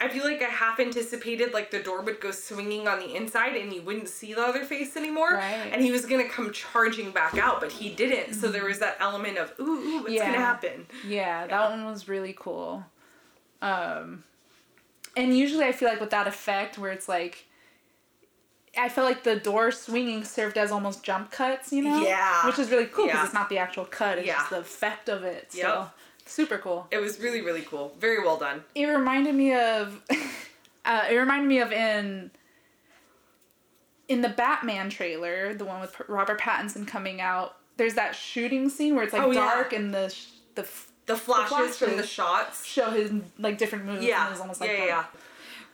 [0.00, 3.56] I feel like I half anticipated like the door would go swinging on the inside
[3.56, 5.70] and you wouldn't see the other face anymore, Right.
[5.72, 8.34] and he was gonna come charging back out, but he didn't.
[8.34, 10.38] So there was that element of ooh, ooh what's gonna Yeah.
[10.38, 10.86] happen?
[11.04, 12.84] Yeah, that one was really cool.
[13.60, 14.22] Um,
[15.16, 17.46] and usually I feel like with that effect where it's like,
[18.76, 22.00] I felt like the door swinging served as almost jump cuts, you know?
[22.02, 22.46] Yeah.
[22.46, 23.24] Which is really cool because Yeah.
[23.24, 24.34] it's not the actual cut, it's Yeah.
[24.36, 25.50] just the effect of it.
[25.52, 25.90] So, Yep.
[26.28, 26.86] Super cool.
[26.90, 27.94] It was really really cool.
[27.98, 28.62] Very well done.
[28.74, 30.00] It reminded me of,
[30.84, 32.30] uh, it reminded me of in,
[34.08, 38.94] in the Batman trailer, the one with Robert Pattinson coming out, there's that shooting scene
[38.94, 39.40] where it's like Oh, yeah.
[39.40, 42.64] dark and the, sh- the f- The flashes, from the shots.
[42.64, 44.04] show his like different moves.
[44.04, 45.04] Yeah, and it was almost like yeah, yeah, yeah.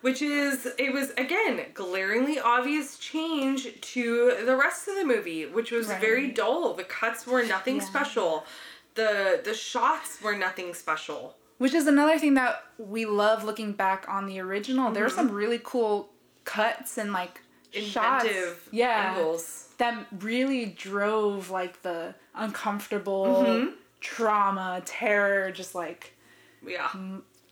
[0.02, 5.70] Which is, it was again glaringly obvious change to the rest of the movie, which
[5.70, 6.00] was Right.
[6.00, 6.74] very dull.
[6.74, 7.84] The cuts were nothing Yeah.
[7.84, 8.44] special.
[8.94, 11.36] The the shots were nothing special.
[11.58, 14.90] Which is another thing that we love looking back on the original.
[14.92, 16.08] There were some really cool
[16.44, 17.40] cuts and like
[17.72, 18.24] shots.
[18.24, 18.26] Mm-hmm.
[18.28, 19.14] Inventive Yeah.
[19.16, 19.68] angles.
[19.78, 23.70] That really drove like the uncomfortable Mm-hmm.
[24.00, 26.12] trauma, terror, just like
[26.66, 26.90] Yeah.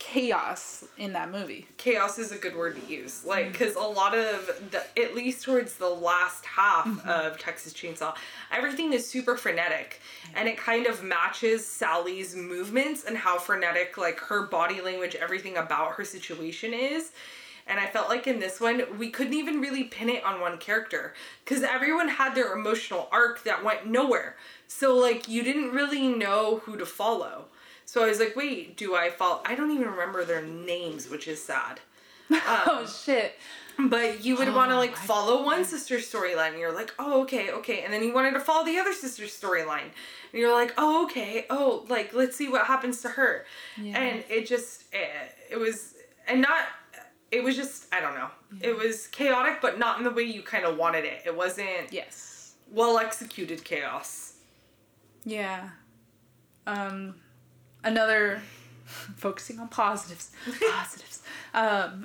[0.06, 1.64] Chaos in that movie.
[1.76, 3.28] chaos is a good word to use Mm-hmm.
[3.28, 7.08] like because a lot of the at least towards the last half Mm-hmm.
[7.08, 8.14] of texas chainsaw
[8.50, 10.00] everything is super frenetic
[10.34, 15.56] and it kind of matches sally's movements and how frenetic like her body language everything
[15.56, 17.12] about her situation is
[17.68, 20.58] and i felt like in this one we couldn't even really pin it on one
[20.58, 24.34] character because everyone had their emotional arc that went nowhere
[24.66, 27.44] so like you didn't really know who to follow
[27.92, 29.42] so I was like, wait, do I follow?
[29.44, 31.78] I don't even remember their names, which is sad.
[32.32, 33.34] oh shit.
[33.78, 36.52] But you would want to like follow one sister's storyline.
[36.52, 37.82] And you're like, oh, okay, okay.
[37.82, 39.90] And then you wanted to follow the other sister's storyline.
[40.32, 41.44] And you're like, oh, okay.
[41.50, 43.44] Oh, like, let's see what happens to her.
[43.76, 44.00] Yeah.
[44.00, 45.92] And it just, eh, it was,
[46.26, 46.62] and not,
[47.30, 48.30] it was just, I don't know.
[48.62, 51.20] It was chaotic, but not in the way you kind of wanted it.
[51.26, 52.54] It wasn't Yes.
[52.70, 54.36] well executed chaos.
[55.26, 55.68] Yeah.
[56.66, 57.16] Um,
[57.84, 58.42] another
[58.84, 60.30] focusing on positives.
[60.70, 61.22] positives.
[61.54, 62.04] Um,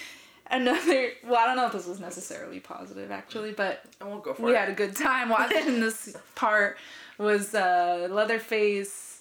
[0.50, 1.10] another.
[1.24, 4.42] Well, I don't know if this was necessarily positive actually, but I won't go for
[4.42, 4.58] we it.
[4.58, 6.76] had a good time watching this part.
[7.18, 9.20] Was uh, Leatherface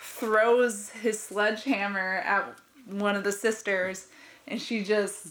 [0.00, 2.54] throws his sledgehammer at
[2.86, 4.08] one of the sisters,
[4.46, 5.28] and she just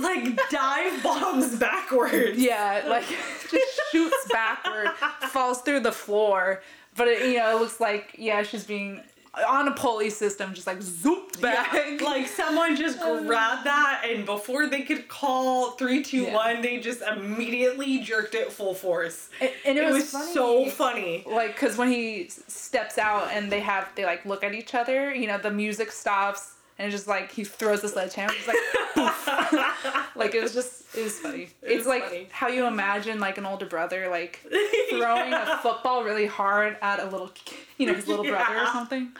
[0.00, 2.38] like dive bombs backwards.
[2.38, 3.06] Yeah, like
[3.50, 4.88] just shoots backward,
[5.30, 6.62] falls through the floor.
[6.96, 9.00] But it, you know, it looks like yeah, she's being
[9.46, 12.00] on a pulley system, just like zoop bag.
[12.00, 16.34] like someone just grabbed that and before they could call three, two, Yeah.
[16.34, 19.28] one, they just immediately jerked it full force.
[19.40, 20.32] And, and it, It, was, was, funny.
[20.32, 21.24] so funny.
[21.26, 25.14] like because when he steps out and they have they like look at each other
[25.14, 28.56] you know the music stops and it's just like he throws the sledgehammer it's like
[30.16, 32.28] like it was just it was funny it's was like funny.
[32.30, 34.40] how you imagine like an older brother like
[34.90, 35.58] throwing Yeah.
[35.58, 37.30] a football really hard at a little
[37.78, 39.10] you know his little brother or something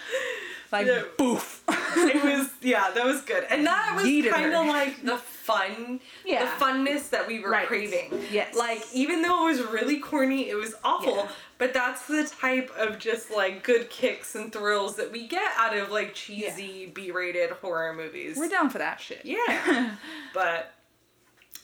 [0.72, 1.02] like Yeah.
[1.18, 1.62] boof
[1.98, 3.44] it was yeah, that was good.
[3.48, 5.16] And that was kind of like the
[5.46, 6.44] fun, Yeah.
[6.44, 7.66] the funness that we were Right.
[7.68, 8.26] craving.
[8.30, 8.54] Yes.
[8.54, 11.16] Like even though it was really corny, it was awful.
[11.16, 11.28] Yeah.
[11.58, 15.76] But that's the type of just like good kicks and thrills that we get out
[15.76, 18.36] of like cheesy B-rated horror movies.
[18.36, 19.94] we're down for that shit Yeah.
[20.34, 20.72] but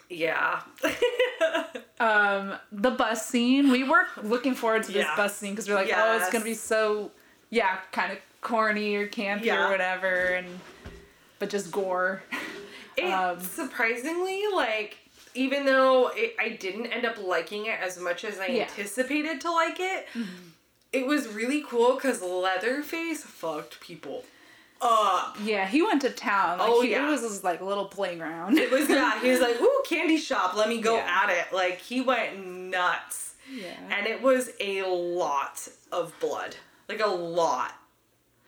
[0.08, 0.60] yeah.
[2.00, 5.16] um the bus scene we were looking forward to this Yeah.
[5.16, 7.10] bus scene because we're like oh it's gonna be so
[7.50, 9.66] yeah kind of corny or campy Yeah.
[9.66, 10.46] or whatever and
[11.38, 12.22] but just gore
[13.02, 14.98] It Um, surprisingly like
[15.34, 18.64] even though it, I didn't end up liking it as much as I Yeah.
[18.66, 18.80] Mm-hmm.
[18.80, 20.06] anticipated to like it,
[20.92, 24.24] it was really cool because Leatherface fucked people
[24.80, 25.36] up.
[25.42, 27.06] yeah he went to town like, Oh, he, yeah.
[27.06, 29.20] it was just like a little playground It was yeah.
[29.22, 30.54] He was like, "Ooh, candy shop.
[30.56, 31.20] Let me go Yeah.
[31.24, 36.56] at it." Like he went nuts, yeah and it was a lot of blood,
[36.88, 37.72] like a lot.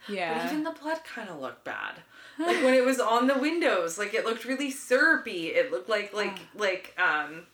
[0.09, 1.95] yeah But even the blood kind of looked bad.
[2.39, 5.49] Like when it was on the windows, like it looked really syrupy.
[5.49, 7.47] It looked like like like um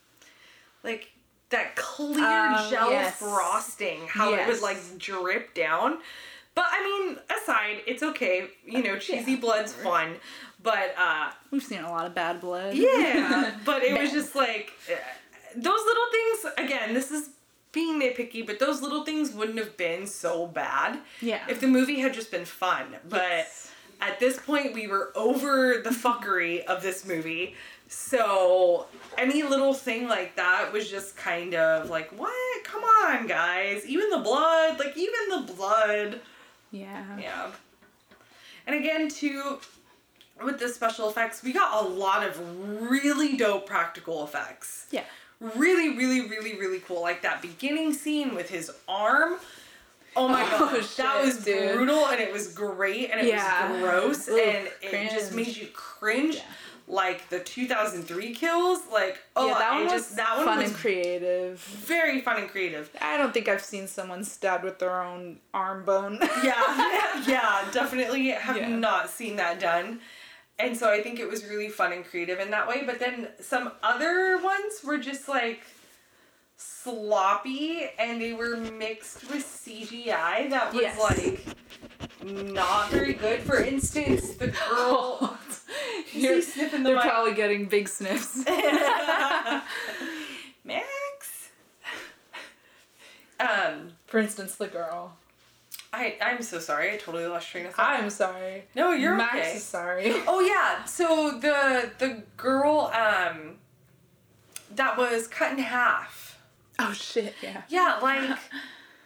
[0.82, 1.10] like
[1.50, 2.16] that clear
[2.52, 3.16] Oh, gel yes.
[3.16, 4.48] frosting, how it Yes.
[4.48, 5.98] would like drip down.
[6.54, 8.48] But I mean, aside, it's okay.
[8.66, 10.16] You know, cheesy Yeah, blood's fun.
[10.62, 14.72] But uh we've seen a lot of bad blood yeah, but it was just like
[14.90, 14.94] uh,
[15.56, 17.30] those little things again, this is
[17.72, 22.00] being nitpicky, but those little things wouldn't have been so bad yeah if the movie
[22.00, 22.86] had just been fun.
[23.08, 23.69] But Yes.
[24.00, 27.54] At this point, we were over the fuckery of this movie.
[27.88, 28.86] So
[29.18, 32.64] any little thing like that was just kind of like, what?
[32.64, 33.84] Come on, guys.
[33.86, 36.20] Even the blood, like, even the blood.
[36.70, 37.50] yeah Yeah.
[38.66, 39.58] And again, too,
[40.44, 45.04] with the special effects, we got a lot of really dope practical effects yeah
[45.40, 47.00] really, really, really, really cool.
[47.00, 49.36] Like that beginning scene with his arm.
[50.16, 51.74] Oh my Oh, gosh, that was dude.
[51.76, 53.72] brutal and it was great and it Yeah.
[53.72, 56.36] was gross Ugh, and it just made you cringe.
[56.36, 56.42] Yeah.
[56.88, 60.70] Like the 2003 kills, like oh, yeah that one was just that one fun was
[60.70, 62.90] and creative very fun and creative.
[63.00, 66.18] I don't think I've seen someone stabbed with their own arm bone.
[66.42, 68.68] Yeah, yeah, definitely have Yeah.
[68.70, 70.00] not seen that done.
[70.58, 72.82] And so I think it was really fun and creative in that way.
[72.84, 75.60] But then some other ones were just like
[76.82, 80.98] sloppy and they were mixed with CGI that was Yes.
[81.00, 81.44] like
[82.24, 83.40] not very good.
[83.40, 85.36] For instance, the girl.
[86.12, 87.04] You're- he sniffing the They're mic?
[87.04, 88.44] probably getting big sniffs.
[90.64, 91.50] Max?
[93.38, 95.16] Um, For instance, the girl.
[95.92, 96.92] I, I'm so sorry.
[96.92, 97.98] I totally lost train of thought.
[98.00, 98.64] I'm sorry.
[98.76, 99.56] no, you're Max okay.
[99.56, 100.12] is sorry.
[100.28, 103.56] Oh yeah, so the the girl um
[104.76, 106.19] that was cut in half.
[106.88, 107.62] Oh shit, yeah.
[107.68, 108.38] Yeah, like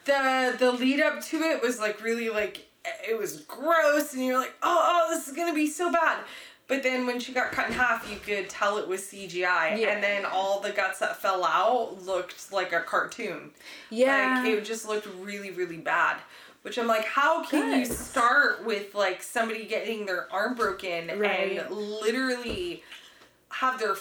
[0.04, 2.66] the the lead up to it was like really like
[3.08, 6.18] it was gross and you're like, "Oh, oh, this is to be so bad."
[6.66, 9.88] But then when she got cut in half, you could tell it was CGI Yeah.
[9.88, 13.50] and then all the guts that fell out looked like a cartoon.
[13.90, 14.40] Yeah.
[14.42, 16.16] Like it just looked really, really bad.
[16.62, 21.58] Which I'm like, how can you start with like somebody getting their arm broken Right.
[21.58, 22.82] and literally
[23.50, 23.94] have their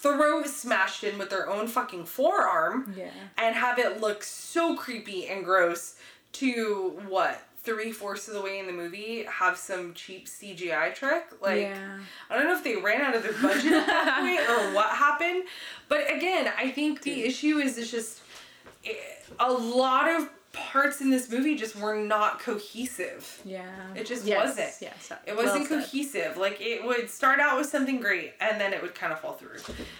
[0.00, 3.10] throat smashed in with their own fucking forearm yeah.
[3.36, 5.96] and have it look so creepy and gross
[6.32, 7.42] to what?
[7.62, 11.26] Three fourths of the way in the movie, have some cheap CGI trick.
[11.42, 11.98] Like, yeah.
[12.30, 14.88] I don't know if they ran out of their budget at that point or what
[14.88, 15.44] happened.
[15.88, 18.22] But again, I think the issue is it's just
[18.86, 18.92] eh,
[19.38, 23.40] a lot of parts in this movie just were not cohesive.
[23.44, 23.64] Yeah.
[23.94, 24.70] It just Yes, wasn't.
[24.80, 25.12] Yes.
[25.26, 26.36] It wasn't well cohesive.
[26.36, 29.34] Like it would start out with something great and then it would kind of fall
[29.34, 29.58] through.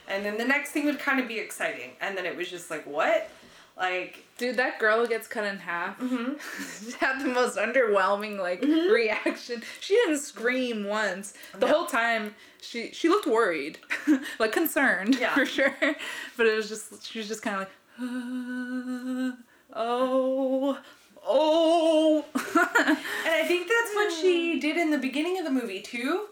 [0.09, 1.93] And then the next thing would kind of be exciting.
[2.01, 3.31] And then it was just like, what?
[3.77, 5.99] Like, Dude, that girl gets cut in half.
[6.01, 6.91] Mm-hmm.
[7.05, 9.63] had the most underwhelming like reaction.
[9.81, 11.33] She didn't scream once.
[11.55, 11.73] The No.
[11.73, 13.79] whole time she she looked worried,
[14.39, 15.33] like concerned Yeah.
[15.35, 15.75] for sure.
[16.37, 17.71] But it was just she was just kind of like,
[18.03, 19.37] "Uh,
[19.73, 20.79] oh,
[21.27, 22.25] oh.
[22.35, 22.99] and
[23.35, 26.27] I think that's what she did in the beginning of the movie too.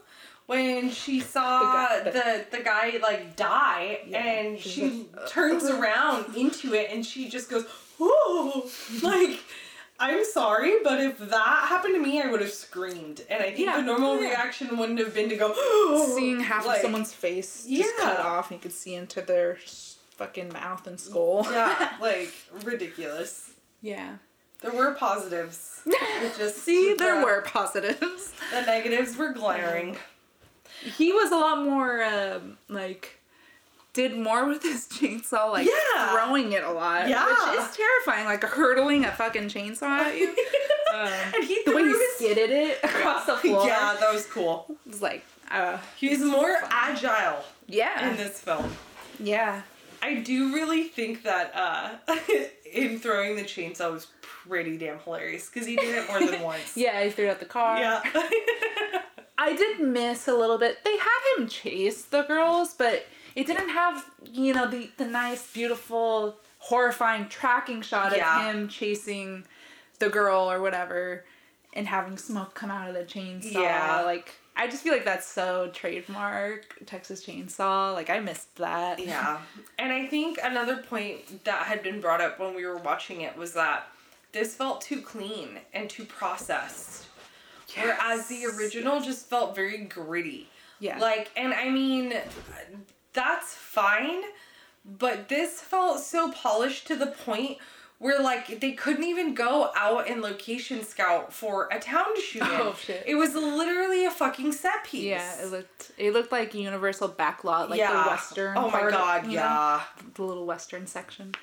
[0.45, 4.17] When she saw The the, guy- the, guy like die Yeah.
[4.23, 5.79] and she uh, turns uh, uh.
[5.79, 7.65] around into it and she just goes,
[8.01, 8.63] Ooh
[9.03, 9.39] like
[10.01, 13.21] I'm sorry, but if that happened to me, I would have screamed.
[13.29, 13.75] And I think Yeah.
[13.75, 14.29] the normal Yeah.
[14.29, 15.53] reaction wouldn't have been to go,
[16.15, 17.85] Seeing half like- of someone's face just Yeah.
[17.99, 19.57] cut off, and you could see into their
[20.19, 21.47] fucking mouth and skull.
[21.51, 22.31] Yeah, like
[22.63, 23.51] ridiculous.
[23.81, 24.17] yeah.
[24.61, 25.81] There were positives.
[25.85, 28.33] It just See, there the- were positives.
[28.51, 29.95] The negatives were glaring.
[30.97, 33.19] He was a lot more um, like
[33.93, 36.11] did more with his chainsaw, like Yeah.
[36.11, 37.25] throwing it a lot, Yeah.
[37.25, 38.25] which is terrifying.
[38.25, 40.29] Like hurtling a fucking chainsaw at you.
[40.93, 44.25] Um, And he the way he his- skidded it across the floor Yeah, that was
[44.25, 44.55] cool.
[44.85, 48.67] was like, uh, He was more agile yeah, in this film.
[49.19, 49.61] yeah.
[50.01, 52.13] I do really think that uh
[52.73, 56.75] in throwing the chainsaw was pretty damn hilarious because he did it more than once.
[56.77, 57.79] Yeah, he threw it at the car.
[57.79, 58.01] Yeah.
[59.37, 60.83] I did miss a little bit.
[60.83, 65.51] They had him chase the girls, but it didn't have, you know, the, the nice,
[65.53, 68.49] beautiful, horrifying tracking shot Yeah.
[68.49, 69.45] of him chasing
[69.99, 71.23] the girl or whatever
[71.73, 73.53] and having smoke come out of the chainsaw.
[73.53, 74.01] Yeah.
[74.03, 77.93] Like, I just feel like that's so trademark Texas Chainsaw.
[77.93, 78.99] Like, I missed that.
[78.99, 79.39] yeah.
[79.79, 83.37] And I think another point that had been brought up when we were watching it
[83.37, 83.87] was that
[84.33, 87.05] this felt too clean and too processed.
[87.77, 90.49] Whereas the original just felt very gritty.
[90.79, 90.99] Yeah.
[90.99, 92.13] Like, and I mean,
[93.13, 94.21] that's fine,
[94.85, 97.59] but this felt so polished to the point
[97.99, 102.41] where, like, they couldn't even go out and location scout for a town to shoot
[102.41, 102.47] in.
[102.49, 103.03] Oh, shit.
[103.05, 105.03] It was literally a fucking set piece.
[105.03, 108.57] Yeah, it looked it looked like Universal backlot, like the western.
[108.57, 109.35] Oh my god, you know?
[109.35, 109.81] yeah.
[110.15, 111.33] the little western section.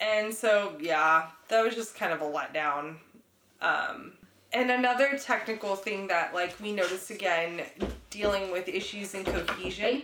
[0.00, 2.96] And so, yeah, that was just kind of a letdown.
[3.60, 4.12] Um,
[4.52, 7.62] and another technical thing that, like, we noticed again,
[8.10, 10.02] dealing with issues in cohesion.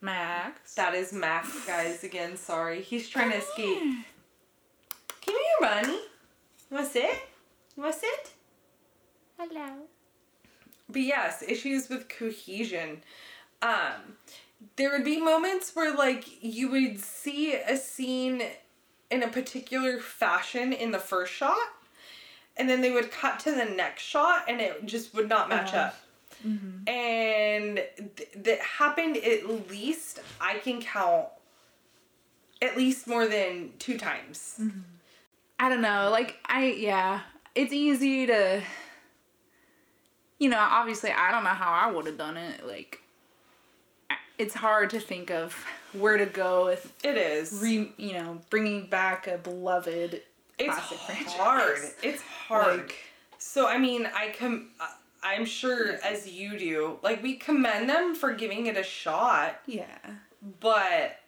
[0.00, 0.74] Max.
[0.74, 2.02] That is Max, guys.
[2.04, 2.80] Again, sorry.
[2.80, 3.82] He's trying to escape.
[5.30, 5.92] Come here, bunny.
[6.70, 7.10] You want to sit?
[7.76, 8.30] You want to sit?
[9.38, 9.76] Hello.
[10.88, 13.02] But yes, issues with cohesion.
[13.62, 14.16] Um,
[14.74, 18.42] there would be moments where like you would see a scene
[19.10, 21.58] in a particular fashion in the first shot,
[22.56, 25.72] and then they would cut to the next shot, and it just would not match
[25.72, 25.96] Uh, up.
[26.88, 27.76] And
[28.16, 31.26] th- that happened at least I can count
[32.60, 34.60] at least more than two times.
[35.62, 36.08] I don't know.
[36.10, 37.20] Like I yeah,
[37.54, 38.62] it's easy to
[40.38, 42.66] you know, obviously I don't know how I would have done it.
[42.66, 43.00] Like
[44.38, 45.52] it's hard to think of
[45.92, 47.60] where to go with It is.
[47.62, 50.22] re, you know, bringing back a beloved
[50.58, 51.26] it's classic franchise.
[51.26, 51.78] It's hard.
[52.02, 52.78] It's hard.
[52.78, 52.96] Like-
[53.38, 54.70] so I mean, I com-
[55.22, 59.98] I'm sure as you do, like we commend them for giving it a shot, Yeah.
[60.60, 61.18] but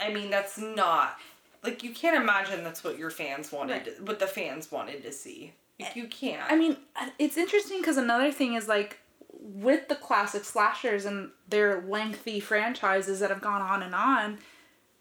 [0.00, 1.16] I mean that's not
[1.62, 4.02] like you can't imagine that's what your fans wanted, Right.
[4.02, 5.52] what the fans wanted to see.
[5.80, 6.50] Like you can't.
[6.50, 8.98] I mean, uh, it's interesting because another thing is like
[9.40, 14.38] with the classic slashers and their lengthy franchises that have gone on and on,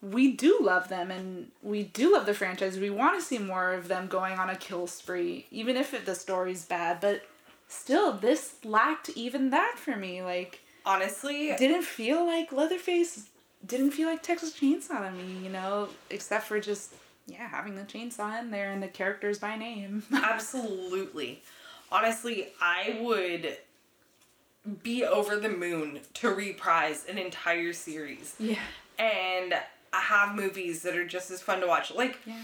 [0.01, 2.77] we do love them and we do love the franchise.
[2.77, 6.05] We want to see more of them going on a kill spree, even if it,
[6.05, 6.99] the story's bad.
[7.01, 7.23] But
[7.67, 10.21] still, this lacked even that for me.
[10.21, 13.29] Like, honestly, didn't feel like Leatherface.
[13.65, 16.93] Didn't feel like Texas Chainsaw to me, you know, except for just
[17.25, 20.03] yeah having the chainsaw in there and the characters by name.
[20.13, 21.41] Absolutely.
[21.91, 23.57] Honestly, I would
[24.83, 28.59] be over the moon to reprise an entire series yeah.
[28.99, 29.53] and
[29.91, 31.93] have movies that are just as fun to watch.
[31.93, 32.35] Like, Yeah.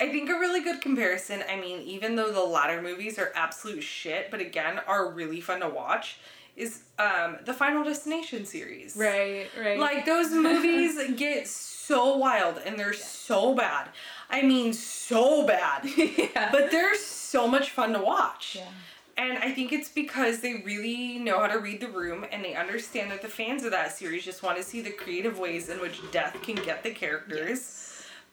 [0.00, 3.82] I think a really good comparison, I mean, even though the latter movies are absolute
[3.82, 6.18] shit, but again, are really fun to watch,
[6.58, 8.96] is um, the Final Destination series.
[8.96, 9.78] Right, right.
[9.78, 13.88] Like those movies get so wild and they're so bad.
[14.28, 15.88] I mean, so bad.
[15.96, 16.50] yeah.
[16.50, 18.56] But they're so much fun to watch.
[18.58, 18.68] Yeah.
[19.16, 22.54] And I think it's because they really know how to read the room and they
[22.54, 25.80] understand that the fans of that series just want to see the creative ways in
[25.80, 27.87] which death can get the characters.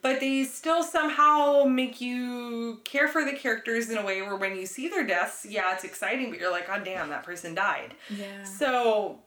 [0.05, 4.55] But they still somehow make you care for the characters in a way where when
[4.55, 7.95] you see their deaths, yeah, it's exciting, but you're like, oh damn, that person died.
[8.15, 8.43] yeah.
[8.43, 9.17] So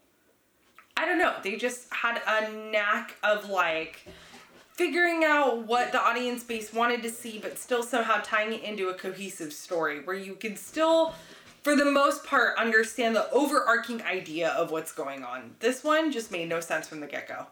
[0.97, 1.35] I don't know.
[1.43, 4.07] They just had a knack of like
[4.71, 8.89] figuring out what the audience base wanted to see, but still somehow tying it into
[8.91, 11.13] a cohesive story where you can still,
[11.63, 15.57] for the most part, understand the overarching idea of what's going on.
[15.59, 17.49] This one just made no sense from the get go.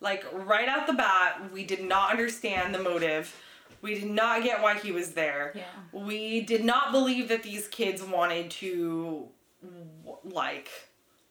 [0.00, 3.34] Like, right out the bat, we did not understand the motive.
[3.82, 5.52] We did not get why he was there.
[5.54, 5.62] Yeah.
[5.92, 9.28] We did not believe that these kids wanted to,
[10.24, 10.68] like,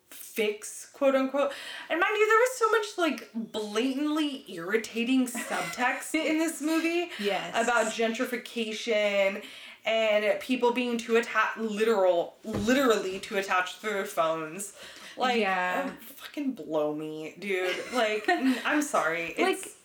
[0.09, 1.51] fix quote unquote
[1.89, 7.51] and mind you there was so much like blatantly irritating subtext in this movie Yes.
[7.67, 9.41] about gentrification
[9.85, 14.73] and people being too attached, literal, literally too attached to their phones.
[15.17, 15.83] Like, Yeah.
[15.85, 17.75] um, fucking blow me, dude.
[17.93, 18.27] Like,
[18.65, 19.33] I'm sorry.
[19.37, 19.75] It's,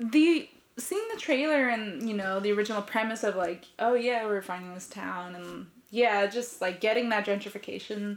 [0.00, 4.24] like the seeing the trailer and you know the original premise of like oh yeah
[4.24, 8.16] we're finding this town and yeah just like getting that gentrification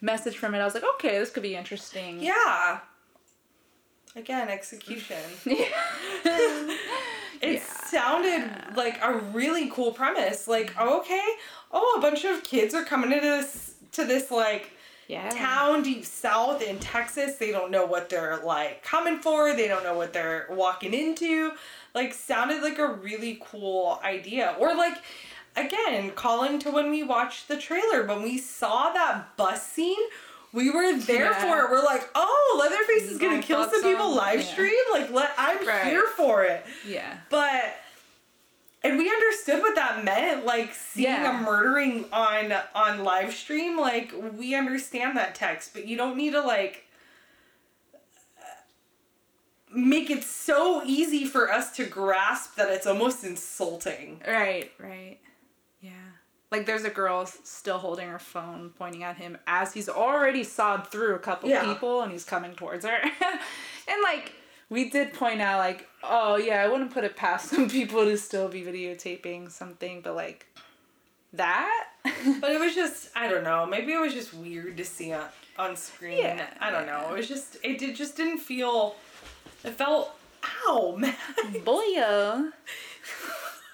[0.00, 2.78] message from it i was like okay this could be interesting yeah.
[4.14, 5.16] Again, execution.
[5.44, 5.66] yeah.
[7.42, 7.60] It Yeah.
[7.60, 10.48] sounded like a really cool premise.
[10.48, 11.24] Like, oh, okay,
[11.70, 14.70] oh, a bunch of kids are coming to this to this like
[15.08, 17.36] yeah town deep south in Texas.
[17.36, 19.54] They don't know what they're like coming for.
[19.54, 21.52] They don't know what they're walking into.
[21.94, 24.54] Like, sounded like a really cool idea.
[24.58, 24.96] Or like,
[25.56, 29.96] again, calling to when we watched the trailer when we saw that bus scene.
[30.52, 31.42] We were there Yeah.
[31.42, 31.70] for it.
[31.70, 34.46] We're like, oh, Leatherface is gonna I kill some people live Yeah.
[34.52, 34.84] stream.
[34.92, 35.84] Like, let I'm Right.
[35.86, 36.64] here for it.
[36.86, 37.74] yeah But
[38.86, 41.40] and we understood what that meant, like seeing Yeah.
[41.40, 43.78] a murdering on on live stream.
[43.78, 46.84] Like we understand that text, but you don't need to like
[49.74, 54.22] make it so easy for us to grasp that it's almost insulting.
[54.26, 55.18] right right
[55.80, 55.90] yeah
[56.52, 60.86] like there's a girl still holding her phone pointing at him as he's already sawed
[60.86, 61.64] through a couple Yeah.
[61.64, 62.96] people and he's coming towards her
[63.88, 64.32] and like
[64.68, 68.16] we did point out like oh yeah i wouldn't put it past some people to
[68.18, 70.46] still be videotaping something but like
[71.32, 71.84] that
[72.40, 73.66] But it was just I don't know.
[73.66, 75.26] Maybe it was just weird to see on
[75.58, 76.18] on screen.
[76.18, 76.46] Yeah.
[76.60, 77.08] I don't know.
[77.10, 78.94] It was just it did just didn't feel.
[79.64, 80.12] It felt
[80.68, 81.14] ow man.
[81.64, 82.52] boyo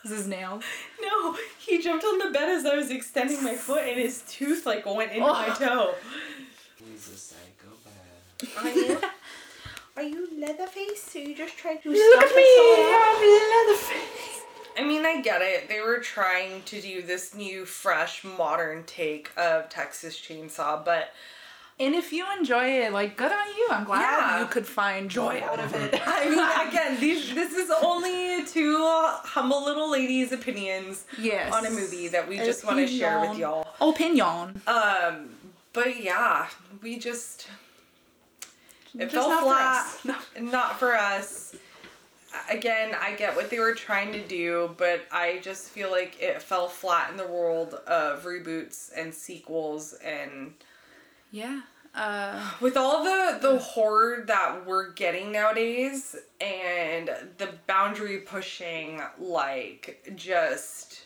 [0.02, 0.64] this is nails
[1.02, 4.64] No, he jumped on the bed as I was extending my foot, and his tooth
[4.66, 5.54] like went into my Oh.
[5.54, 5.94] toe.
[6.78, 7.16] He's a
[8.46, 9.12] psychopath.
[9.96, 10.28] Are you?
[10.38, 11.02] Leatherface?
[11.02, 12.44] So you just tried to look at me
[12.94, 14.42] i'm leatherface
[14.74, 15.68] I mean, I get it.
[15.68, 21.10] They were trying to do this new, fresh, modern take of Texas Chainsaw, but
[21.78, 24.40] and if you enjoy it like good on you i'm glad Yeah.
[24.40, 28.76] you could find joy out of it I mean, again, these this is only two
[28.78, 33.38] humble little ladies' opinions yes on a movie that we just want to share with
[33.38, 33.66] y'all.
[33.80, 35.30] opinion Um,
[35.72, 36.48] but yeah,
[36.82, 37.48] we just
[38.94, 39.86] it Just fell not for flat.
[39.86, 40.04] us.
[40.36, 40.50] No.
[40.50, 41.54] Not for us.
[42.50, 46.40] Again, I get what they were trying to do, but I just feel like it
[46.40, 50.54] fell flat in the world of reboots and sequels and
[51.30, 51.60] yeah
[51.94, 60.02] uh with all the the horror that we're getting nowadays and the boundary pushing like
[60.16, 61.02] just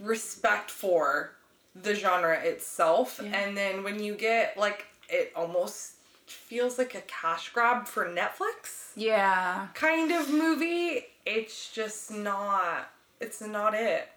[0.00, 1.32] respect for
[1.80, 3.36] the genre itself Yeah.
[3.36, 5.93] and then when you get like it almost
[6.26, 8.90] feels like a cash grab for Netflix?
[8.96, 9.68] Yeah.
[9.74, 11.06] Kind of movie?
[11.26, 14.08] It's just not it's not it.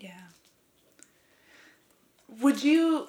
[0.00, 0.10] Yeah.
[2.40, 3.08] Would you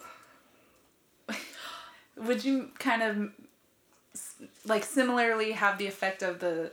[2.18, 3.32] would you kind of
[4.66, 6.72] like similarly have the effect of the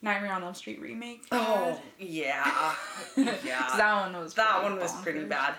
[0.00, 1.24] Nightmare on Elm Street remake?
[1.32, 2.74] Oh yeah.
[3.16, 5.54] Yeah that one was That one was pretty bad.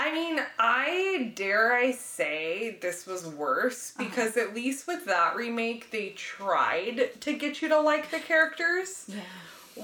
[0.00, 4.08] I mean, I dare I say this was worse Uh-huh.
[4.08, 9.06] because at least with that remake they tried to get you to like the characters.
[9.08, 9.20] yeah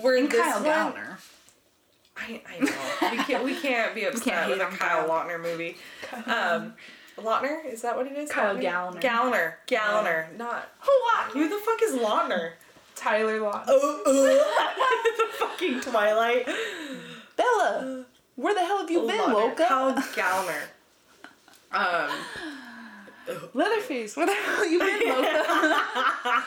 [0.00, 1.18] Where and this Kyle one, Downer
[2.16, 5.08] I, I know we can't we can't be upset can't with a Kyle Kyle.
[5.08, 5.76] Lautner movie.
[6.26, 6.74] Um,
[7.18, 8.30] Lautner is that what it is?
[8.30, 9.00] Kyle Lautner?
[9.00, 9.00] Gallner.
[9.00, 9.54] Gallner.
[9.66, 10.36] Gallner.
[10.38, 10.68] Not
[11.32, 12.52] who the fuck is Lautner?
[12.94, 16.46] Tyler Lautner Oh, uh, the fucking Twilight.
[17.36, 18.03] Bella
[18.36, 19.32] where the hell have you been Lautner.
[19.32, 20.62] Loca Kyle Gallner.
[21.72, 22.10] Um.
[23.54, 25.44] Leatherface, where the hell you been, Loca?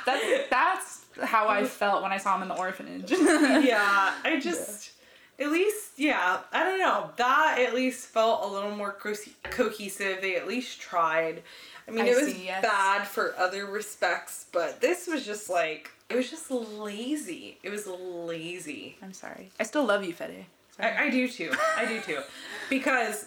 [0.05, 3.09] that's that's how I felt when I saw him in the orphanage.
[3.11, 4.91] yeah, I just
[5.39, 7.11] at least yeah, I don't know.
[7.17, 9.13] That at least felt a little more co-
[9.43, 10.21] cohesive.
[10.21, 11.41] They at least tried.
[11.87, 12.61] I mean, I it was see, yes.
[12.61, 17.57] bad for other respects, but this was just like it was just lazy.
[17.63, 18.97] It was lazy.
[19.01, 19.49] I'm sorry.
[19.59, 20.45] I still love you, Fede.
[20.79, 21.51] I, I do too.
[21.77, 22.21] I do too,
[22.69, 23.25] because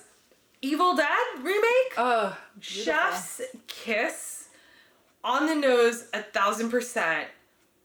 [0.62, 1.94] Evil Dead remake.
[1.96, 4.48] oh, Chef's kiss
[5.24, 7.28] on the nose a thousand percent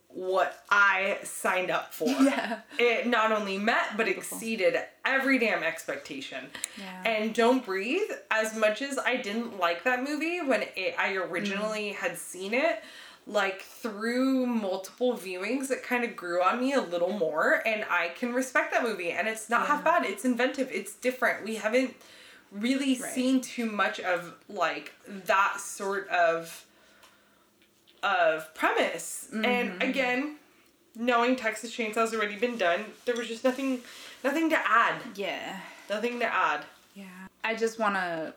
[0.08, 2.08] what I signed up for.
[2.22, 2.60] Yeah.
[2.80, 6.46] It not only met but exceeded every damn expectation.
[6.78, 7.02] Yeah.
[7.06, 11.90] And Don't Breathe, as much as I didn't like that movie when it, I originally
[11.92, 11.96] Mm.
[11.96, 12.82] had seen it,
[13.28, 18.10] like through multiple viewings, it kind of grew on me a little more, and I
[18.10, 19.12] can respect that movie.
[19.12, 20.06] And it's not half bad.
[20.06, 20.70] It's inventive.
[20.72, 21.44] It's different.
[21.44, 21.96] We haven't
[22.52, 23.12] really Right.
[23.12, 26.66] seen too much of like that sort of
[28.04, 29.28] of premise.
[29.34, 29.46] Mm-hmm.
[29.46, 30.36] And again,
[30.96, 33.82] knowing Texas Chainsaw's already been done, there was just nothing
[34.24, 35.02] nothing to add.
[35.16, 35.60] Yeah.
[35.90, 36.66] Nothing to add.
[36.94, 37.06] Yeah.
[37.44, 38.34] I just want to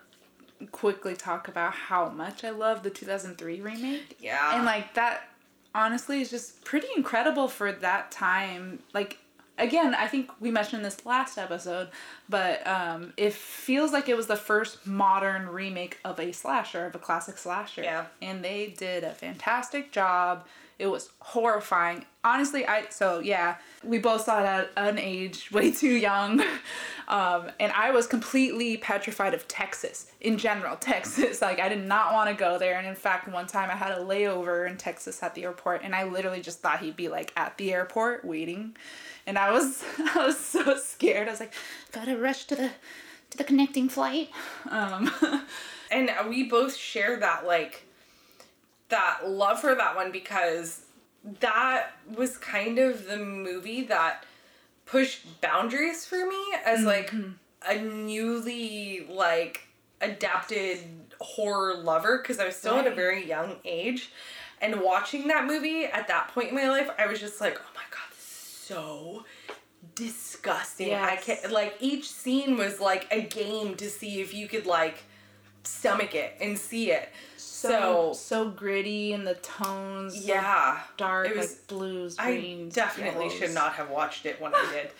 [0.73, 4.17] quickly talk about how much I love the 2003 remake.
[4.21, 4.57] Yeah.
[4.57, 5.29] And like that
[5.75, 8.81] honestly is just pretty incredible for that time.
[8.93, 9.19] Like
[9.57, 11.89] again, I think we mentioned this last episode,
[12.29, 16.95] but um it feels like it was the first modern remake of a slasher, of
[16.95, 17.83] a classic slasher.
[17.83, 18.07] Yeah.
[18.21, 20.45] And they did a fantastic job.
[20.79, 22.05] It was horrifying.
[22.22, 26.43] Honestly, I so yeah, we both saw it at an age way too young.
[27.09, 30.76] Um, and I was completely petrified of Texas in general.
[30.81, 32.79] Texas, like I did not want to go there.
[32.79, 35.95] And in fact, one time I had a layover in Texas at the airport, and
[35.95, 38.76] I literally just thought he'd be like at the airport waiting,
[39.26, 41.29] and I was I was so scared.
[41.29, 41.55] I was like,
[41.93, 42.70] gotta rush to the
[43.31, 44.31] to the connecting flight.
[44.70, 45.11] Um,
[45.91, 47.85] and we both share that like
[48.89, 50.82] that love for that one because
[51.41, 54.24] that was kind of the movie that
[54.86, 57.32] pushed boundaries for me as like mm-hmm.
[57.68, 59.66] a newly like
[60.01, 60.78] adapted
[61.20, 64.11] horror lover because I was still at a very young age.
[64.61, 67.70] And watching that movie at that point in my life I was just like oh
[67.74, 69.24] my god this is so
[69.95, 70.95] disgusting.
[70.95, 75.05] I can't like each scene was like a game to see if you could like
[75.64, 77.11] stomach it and see it
[77.59, 80.15] so so, so gritty and the tones.
[80.15, 82.75] so yeah dark was- like blues, I greens.
[82.75, 84.91] definitely should not have watched it when I did.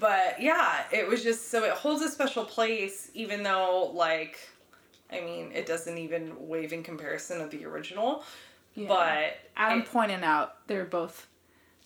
[0.00, 4.36] But yeah, it was just so it holds a special place, even though like,
[5.12, 8.24] I mean, it doesn't even wave in comparison of the original.
[8.74, 8.88] Yeah.
[8.88, 11.26] But Adam it- pointed out they're both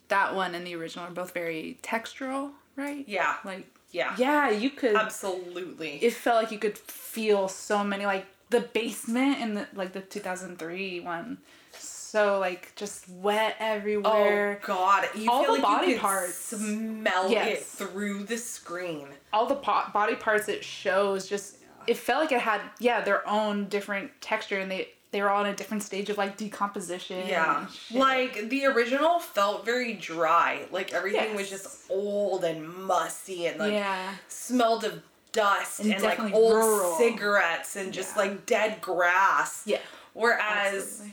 [0.09, 3.05] that one and the original are both very textural, right?
[3.09, 5.99] yeah, Like yeah, yeah, you could absolutely.
[6.03, 10.00] it felt like you could feel so many like the basement in the like the
[10.00, 11.38] 2003 one.
[11.72, 14.61] So like just wet everywhere.
[14.62, 14.66] Oh.
[14.66, 15.09] God!
[15.14, 16.34] You All feel the like body you parts.
[16.34, 19.09] smell it through the screen.
[19.32, 23.28] All the po- body parts it shows just it felt like it had yeah their
[23.28, 27.26] own different texture and they they were all in a different stage of like decomposition.
[27.28, 27.66] Yeah.
[27.92, 30.66] Like the original felt very dry.
[30.72, 34.14] Like everything was just old and musty and like yeah.
[34.28, 35.02] smelled of
[35.37, 36.97] dust And and, like old rural.
[36.97, 38.22] cigarettes and just Yeah.
[38.22, 39.62] like dead grass.
[39.66, 39.78] Yeah.
[40.14, 41.12] Whereas Absolutely.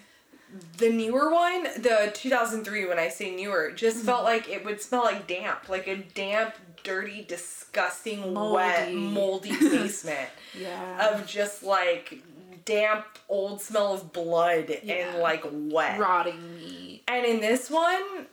[0.78, 4.06] the newer one, the 2003, when I say newer, just Mm-hmm.
[4.06, 8.96] felt like it would smell like damp, like a damp, dirty, disgusting, wet, Moldy.
[8.96, 11.10] moldy basement Yeah.
[11.14, 12.20] of just like
[12.66, 14.94] damp, old smell of blood Yeah.
[14.96, 16.00] and like wet.
[16.00, 17.04] rotting meat.
[17.08, 18.28] And in this one,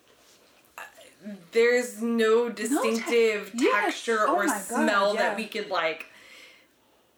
[1.53, 3.73] there's no distinctive yes.
[3.75, 5.21] Oh texture Oh or my God, smell yeah.
[5.23, 6.07] that we could like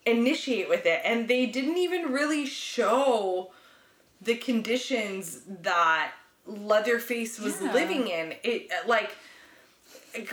[0.06, 1.00] initiate with it.
[1.04, 3.52] And they didn't even really show
[4.20, 6.12] the conditions that
[6.46, 7.72] Leatherface was Yeah.
[7.72, 8.34] living in.
[8.42, 9.10] It like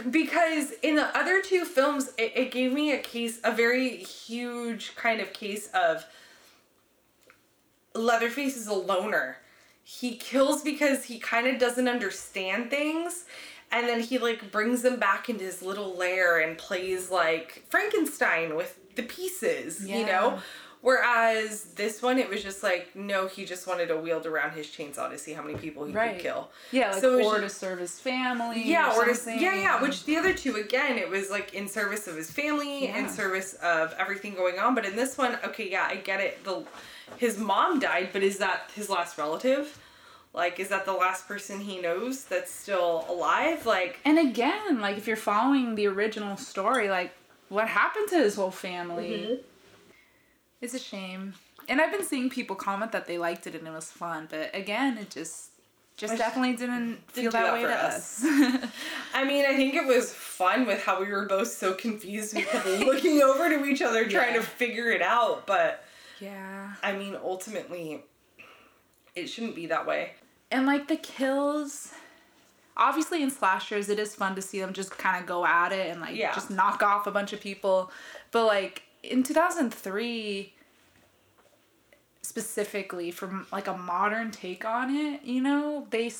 [0.09, 4.95] because in the other two films it, it gave me a case a very huge
[4.95, 6.05] kind of case of
[7.95, 9.37] Leatherface is a loner.
[9.83, 13.25] He kills because he kind of doesn't understand things.
[13.71, 18.55] And then he like brings them back into his little lair and plays like Frankenstein
[18.55, 20.39] with the pieces, you know?
[20.81, 24.65] Whereas this one, it was just like, no, he just wanted to wield around his
[24.67, 26.13] chainsaw to see how many people he Right.
[26.13, 26.49] could kill.
[26.71, 28.63] Yeah, like So or just- to serve his family.
[28.63, 29.41] Yeah, or to, something.
[29.43, 29.81] yeah, yeah.
[29.81, 33.55] Which the other two, again, it was like in service of his family, in service
[33.55, 34.73] of everything going on.
[34.73, 36.43] But in this one, okay, yeah, I get it.
[36.45, 36.63] The
[37.17, 39.77] his mom died, but is that his last relative?
[40.33, 43.65] Like, is that the last person he knows that's still alive?
[43.65, 47.11] Like, And again, like if you're following the original story, like
[47.49, 49.09] what happened to his whole family?
[49.11, 49.33] Mm-hmm.
[50.61, 51.33] It's a shame.
[51.67, 54.53] And I've been seeing people comment that they liked it and it was fun, but
[54.55, 55.49] again, it just
[55.97, 58.23] just Which definitely didn't feel do that, that way to us.
[58.23, 58.69] us.
[59.13, 62.37] I mean, I think it was fun with how we were both so confused.
[62.65, 65.45] Looking over to each other trying to figure it out.
[65.45, 65.83] But
[66.21, 66.71] yeah.
[66.81, 68.05] I mean, ultimately,
[69.15, 70.11] it shouldn't be that way.
[70.51, 71.93] And like the kills
[72.77, 75.91] obviously in slashers it is fun to see them just kind of go at it
[75.91, 76.33] and like Yeah.
[76.33, 77.91] just knock off a bunch of people.
[78.31, 80.53] But like in 2003
[82.21, 86.11] specifically from like a modern take on it, you know, they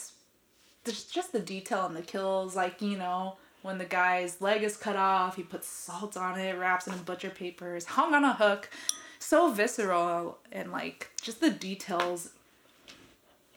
[0.84, 4.78] there's just the detail in the kills like, you know, when the guy's leg is
[4.78, 8.34] cut off, he puts salt on it, wraps it in butcher papers, hung on a
[8.34, 8.70] hook.
[9.20, 12.30] So visceral and like just the details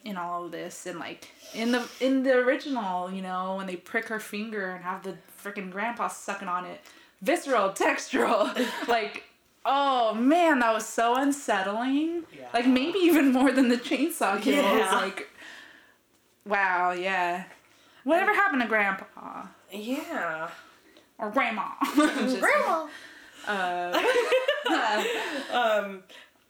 [0.04, 3.76] in all of this and like in the in the original you know when they
[3.76, 6.80] prick her finger and have the freaking grandpa sucking on it.
[7.22, 8.50] Visceral textural.
[8.88, 9.24] Like
[9.64, 12.24] oh man that was so unsettling.
[12.36, 12.48] Yeah.
[12.52, 14.90] like maybe even more than the chainsaw kills Yeah.
[14.96, 15.28] like
[16.44, 17.44] wow yeah.
[18.04, 19.46] Whatever happened to grandpa?
[19.70, 20.48] Yeah.
[21.18, 21.68] or grandma?
[21.96, 22.86] Just- Grandma.
[25.52, 26.02] um,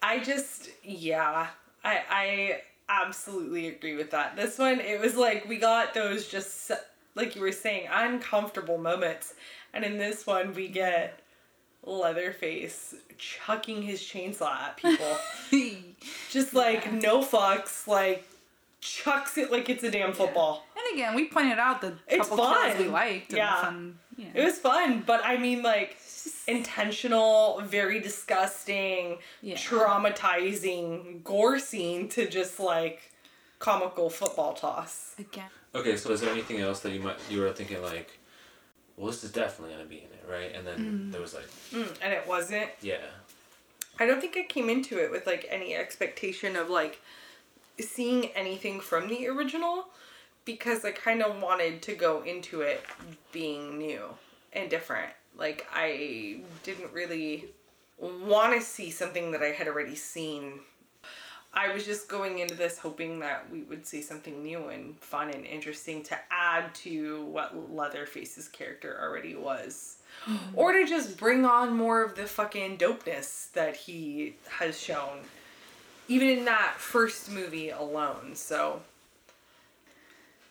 [0.02, 1.46] I just yeah,
[1.84, 4.36] I I absolutely agree with that.
[4.36, 6.70] This one, it was like we got those just
[7.14, 9.34] like you were saying uncomfortable moments,
[9.72, 11.20] and in this one we get
[11.84, 15.16] Leatherface chucking his chainsaw at people,
[16.30, 18.26] just like no fucks, like
[18.80, 20.64] chucks it like it's a damn football.
[20.76, 23.32] And again, we pointed out the It's couple kills we liked.
[23.32, 23.62] Yeah.
[23.62, 24.26] fun, yeah.
[24.34, 25.96] It was fun, but I mean, like,
[26.46, 29.56] intentional, very disgusting, Yeah.
[29.56, 33.10] traumatizing gore scene to just like
[33.58, 35.14] comical football toss.
[35.18, 35.50] again.
[35.74, 38.18] Okay, so is there anything else that you might you were thinking like,
[38.96, 40.54] well, this is definitely gonna be in it, right?
[40.54, 42.70] And then there was like, Mm, and it wasn't.
[42.82, 42.98] yeah,
[43.98, 47.00] I don't think I came into it with like any expectation of like
[47.80, 49.86] seeing anything from the original
[50.44, 52.84] because I kind of wanted to go into it
[53.32, 54.02] being new
[54.52, 55.12] and different.
[55.36, 57.46] Like I didn't really
[57.98, 60.60] want to see something that I had already seen.
[61.54, 65.30] I was just going into this hoping that we would see something new and fun
[65.30, 69.96] and interesting to add to what Leatherface's character already was.
[70.54, 75.20] or to just bring on more of the fucking dopeness that he has shown.
[76.08, 78.34] Even in that first movie alone.
[78.34, 78.80] So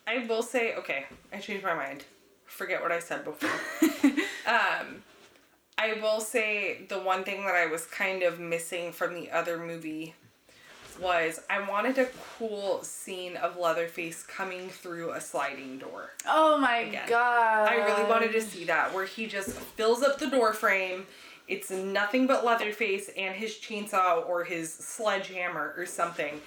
[0.06, 2.06] I will say, okay, I changed my mind.
[2.52, 3.50] Forget what I said before.
[4.46, 5.04] um
[5.78, 9.58] I will say the one thing that I was kind of missing from the other
[9.58, 10.14] movie
[11.00, 16.12] was I wanted a cool scene of Leatherface coming through a sliding door.
[16.28, 17.08] Oh my Again.
[17.08, 17.68] god.
[17.68, 21.08] I really wanted to see that where he just fills up the door frame.
[21.48, 26.40] It's nothing but Leatherface and his chainsaw or his sledgehammer or something,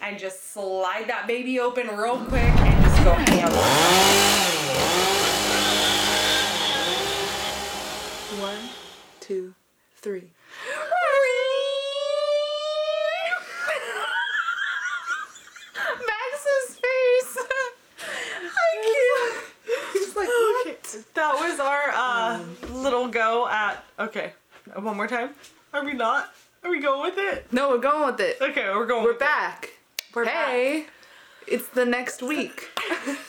[0.00, 5.14] and just slide that baby open real quick and just go ham.
[8.36, 8.58] One,
[9.20, 9.54] two,
[9.96, 10.18] three.
[15.74, 17.38] Max's face.
[18.44, 19.92] I can't.
[19.94, 20.28] He's like,
[20.66, 20.76] okay.
[21.14, 23.82] That was our uh, little go at.
[23.98, 24.34] Okay,
[24.74, 25.30] one more time.
[25.72, 26.34] Are we not?
[26.62, 27.50] Are we going with it?
[27.50, 28.36] no, we're going with it.
[28.42, 29.04] Okay, we're going.
[29.04, 29.20] We're with it.
[29.20, 29.70] back.
[30.14, 30.48] We're back.
[30.48, 30.86] hey,
[31.46, 32.68] it's the next week.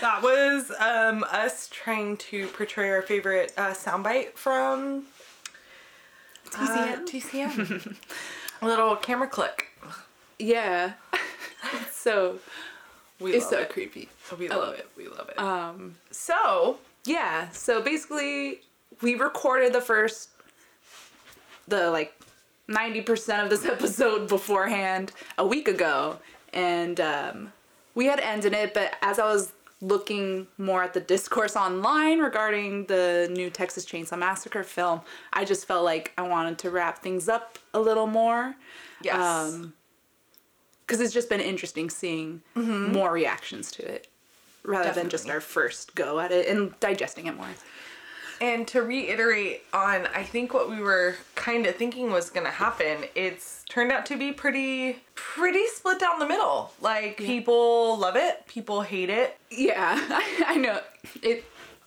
[0.00, 5.04] That was um, us trying to portray our favorite uh, soundbite from
[6.56, 7.96] uh, TCM.
[8.62, 9.66] A little camera click.
[10.38, 10.92] yeah.
[11.92, 12.38] so
[13.20, 13.70] We it's so it.
[13.70, 14.08] creepy.
[14.38, 14.88] We love love it.
[14.96, 15.38] We love it.
[15.38, 17.48] Um, so yeah.
[17.50, 18.60] So basically,
[19.02, 20.30] we recorded the first,
[21.66, 22.14] the like,
[22.68, 26.18] ninety percent of this episode beforehand a week ago,
[26.52, 27.52] and um,
[27.94, 28.74] we had ended it.
[28.74, 34.18] But as I was looking more at the discourse online regarding the new Texas Chainsaw
[34.18, 35.00] Massacre film,
[35.32, 38.56] I just felt like I wanted to wrap things up a little more.
[39.02, 39.74] yes, Um,
[40.86, 44.08] because it's just been interesting seeing more reactions to it
[44.64, 47.46] rather than just our first go at it and digesting it more.
[48.40, 53.04] And to reiterate on, I think what we were kind of thinking was gonna happen.
[53.14, 56.72] It's turned out to be pretty, pretty split down the middle.
[56.80, 59.38] Like people love it, people hate it.
[59.50, 59.98] Yeah,
[60.46, 60.80] I, know
[61.22, 61.44] it.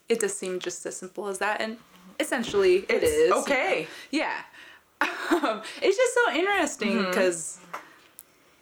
[0.09, 1.77] It does seem just as simple as that, and
[2.19, 3.87] essentially it It's is okay.
[4.11, 4.41] Yeah,
[5.01, 7.59] um, it's just so interesting because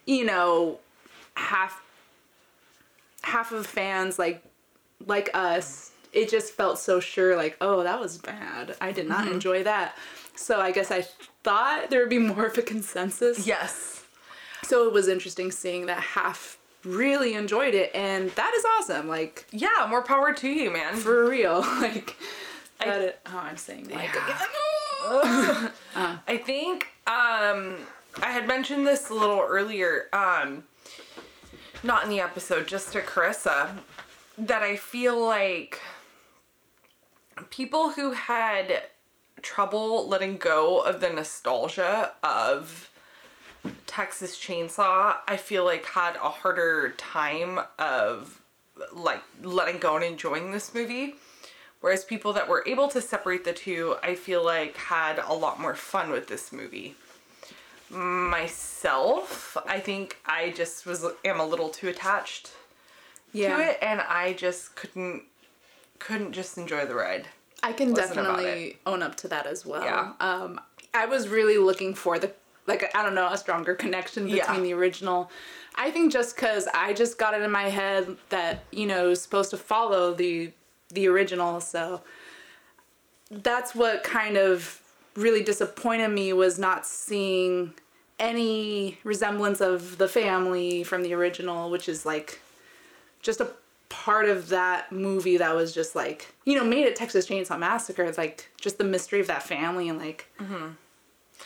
[0.06, 0.80] you know
[1.36, 1.82] half
[3.22, 4.44] half of fans like
[5.06, 8.76] like us it just felt so sure like oh that was bad.
[8.82, 9.96] I did not enjoy that.
[10.36, 11.02] So i guess i
[11.44, 13.46] thought there would be more of a consensus.
[13.46, 14.04] Yes.
[14.64, 19.46] so it was interesting seeing that half really enjoyed it and that is awesome like
[19.52, 20.96] Yeah, more power to you, man.
[20.96, 22.16] for real like
[22.80, 24.16] that it, oh i'm saying like
[26.28, 27.76] I think um,
[28.22, 30.64] I had mentioned this a little earlier, um,
[31.84, 33.70] not in the episode, just to Carissa,
[34.38, 35.80] that I feel like
[37.50, 38.84] people who had
[39.42, 42.90] trouble letting go of the nostalgia of
[43.88, 48.42] Texas Chainsaw, I feel like had a harder time of
[48.94, 51.16] like letting go and enjoying this movie.
[51.82, 55.60] Whereas people that were able to separate the two, I feel like had a lot
[55.60, 56.96] more fun with this movie.
[57.90, 62.52] Myself, I think I just was am a little too attached
[63.32, 65.24] yeah to it and I just couldn't
[66.00, 67.28] couldn't just enjoy the ride.
[67.62, 69.84] I can definitely own up to that as well.
[69.84, 70.14] Yeah.
[70.20, 70.60] Um,
[70.94, 72.32] I was really looking for the
[72.68, 74.60] like I don't know a stronger connection between Yeah.
[74.60, 75.30] the original.
[75.76, 79.10] I think just because I just got it in my head that you know it
[79.10, 80.52] was supposed to follow the
[80.90, 82.02] the original, so
[83.30, 84.82] that's what kind of
[85.16, 87.74] really disappointed me was not seeing
[88.18, 92.40] any resemblance of the family from the original, which is like
[93.22, 93.52] just a
[93.90, 98.04] part of that movie that was just like you know made it Texas Chainsaw Massacre.
[98.04, 100.28] It's like just the mystery of that family and like,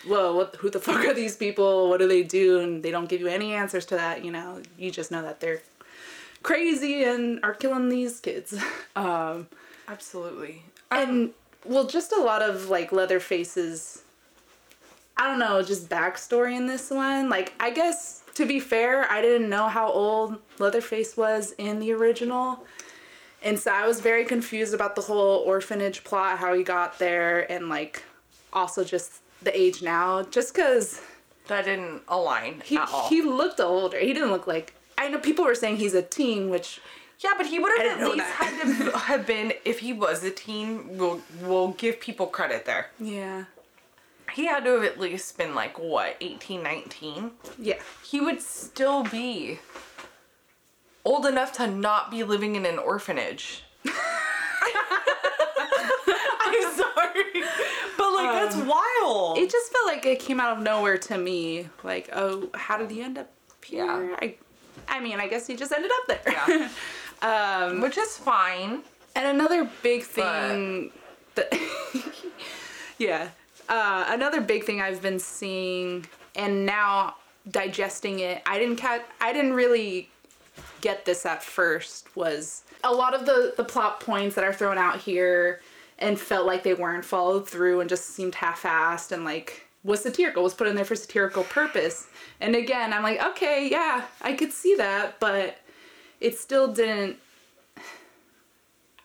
[0.06, 1.90] whoa, what, who the fuck are these people?
[1.90, 2.60] What do they do?
[2.60, 4.24] And they don't give you any answers to that.
[4.26, 5.62] You know, you just know that they're
[6.42, 8.56] crazy and are killing these kids.
[8.96, 9.48] Um,
[9.88, 10.62] Absolutely.
[10.92, 11.32] and
[11.66, 14.04] well, just a lot of like Leatherface's.
[15.18, 17.30] I don't know, just backstory in this one.
[17.30, 21.92] Like, I guess to be fair, I didn't know how old Leatherface was in the
[21.94, 22.64] original.
[23.44, 27.52] And so I was very confused about the whole orphanage plot, how he got there,
[27.52, 28.04] and like
[28.54, 30.24] also just the age now.
[30.24, 31.02] Just because
[31.48, 33.10] That didn't align he, at all.
[33.10, 34.00] he looked older.
[34.00, 34.74] He didn't look like.
[34.98, 36.80] I know people were saying he's a teen, which
[37.20, 38.54] yeah, but he would have at least that.
[38.56, 40.98] had to have been if he was a teen.
[40.98, 42.92] We'll we'll give people credit there.
[43.00, 43.44] yeah,
[44.34, 47.32] He had to have at least been like what 18, 19.
[47.60, 49.60] yeah, He would still be
[51.06, 53.64] old enough to not be living in an orphanage.
[53.86, 53.94] I'm
[56.76, 57.44] sorry,
[57.98, 59.38] but like that's wild.
[59.38, 61.68] it just felt like it came out of nowhere to me.
[61.84, 63.30] Like, oh, how did he end up
[63.64, 63.86] here?
[63.86, 64.16] Yeah.
[64.22, 64.36] I,
[64.88, 66.34] I mean, I guess he just ended up there.
[66.48, 66.70] Yeah.
[67.70, 68.82] um, which is fine.
[69.16, 70.92] and another big thing
[71.36, 71.54] that,
[72.98, 73.30] yeah,
[73.70, 76.06] uh, another big thing I've been seeing
[76.36, 77.16] and now
[77.50, 78.42] digesting it.
[78.46, 79.08] I didn't cat.
[79.22, 80.10] I didn't really
[80.82, 82.16] get this at first.
[82.16, 85.62] Was a lot of the the plot points that are thrown out here
[86.00, 90.44] and felt like they weren't followed through and just seemed half-assed and like was satirical
[90.44, 92.08] was put in there for satirical purpose
[92.42, 95.58] and again i'm like okay yeah i could see that but
[96.20, 97.18] it still didn't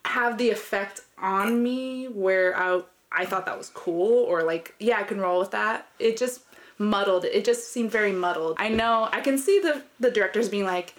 [0.05, 2.81] have the effect on me where i
[3.13, 6.43] i thought that was cool or like yeah i can roll with that it just
[6.79, 10.65] muddled it just seemed very muddled i know i can see the the directors being
[10.65, 10.95] like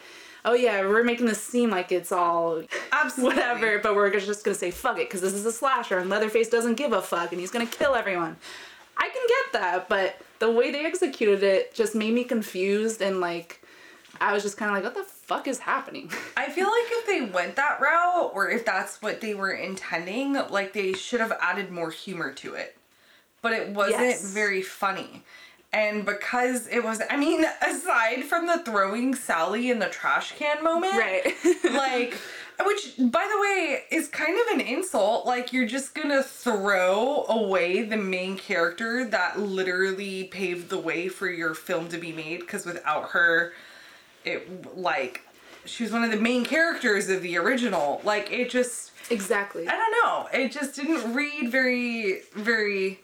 [0.46, 3.36] oh yeah we're making this seem like it's all Absolutely.
[3.36, 6.50] whatever, but we're just gonna say fuck it because this is a slasher and Leatherface
[6.50, 8.36] doesn't give a fuck and he's gonna kill everyone.
[8.98, 13.20] I can get that, but the way they executed it just made me confused and
[13.20, 13.62] like
[14.20, 16.12] I was just kind of like, what the fuck is happening?
[16.38, 20.34] I feel like if they went that route, or if that's what they were intending,
[20.34, 22.76] like they should have added more humor to it.
[23.44, 24.24] But it wasn't Yes.
[24.34, 25.24] very funny.
[25.72, 30.64] And because it was, I mean, aside from the throwing Sally in the trash can
[30.64, 31.32] moment, right?
[31.72, 32.18] like,
[32.66, 35.28] which, by the way, is kind of an insult.
[35.28, 41.30] Like, you're just gonna throw away the main character that literally paved the way for
[41.30, 43.54] your film to be made, because without her,
[44.26, 45.22] it, like,
[45.66, 48.02] she was one of the main characters of the original.
[48.04, 49.68] Like, it just, exactly.
[49.68, 53.00] I don't know, it just didn't read very, very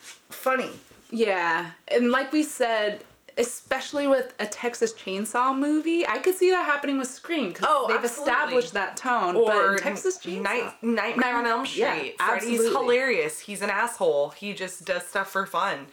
[0.00, 0.70] funny.
[1.10, 3.04] Yeah, and like we said,
[3.36, 7.86] especially with a Texas Chainsaw movie, I could see that happening with Scream because Oh,
[7.88, 8.32] they've absolutely.
[8.32, 9.34] established that tone.
[9.34, 12.14] but Or in Texas Chainsaw, Night, Nightmare on Elm Street.
[12.18, 13.40] Yeah, Freddy's hilarious.
[13.40, 14.30] He's an asshole.
[14.30, 15.86] He just does stuff for fun.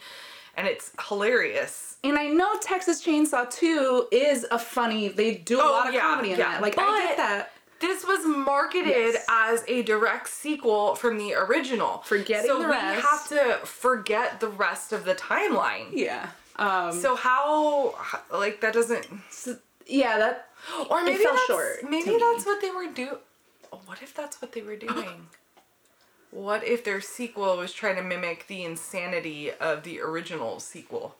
[0.56, 1.96] And it's hilarious.
[2.04, 5.94] And I know Texas Chainsaw 2 is a funny, they do a Oh, lot of
[5.94, 6.52] yeah, comedy in yeah.
[6.52, 6.62] that.
[6.62, 7.52] Like, I get that.
[7.80, 9.24] This was marketed Yes.
[9.28, 11.98] as a direct sequel from the original.
[12.04, 15.86] Forgetting so the we have to forget the rest of the timeline.
[15.92, 16.28] Yeah.
[16.56, 17.94] Um, So how
[18.30, 20.48] like that doesn't so- yeah, that.
[20.90, 22.18] or maybe fell that's, short maybe me.
[22.18, 23.16] that's what they were doing.
[23.86, 25.26] What if that's what they were doing?
[26.32, 31.14] What if their sequel was trying to mimic the insanity of the original sequel?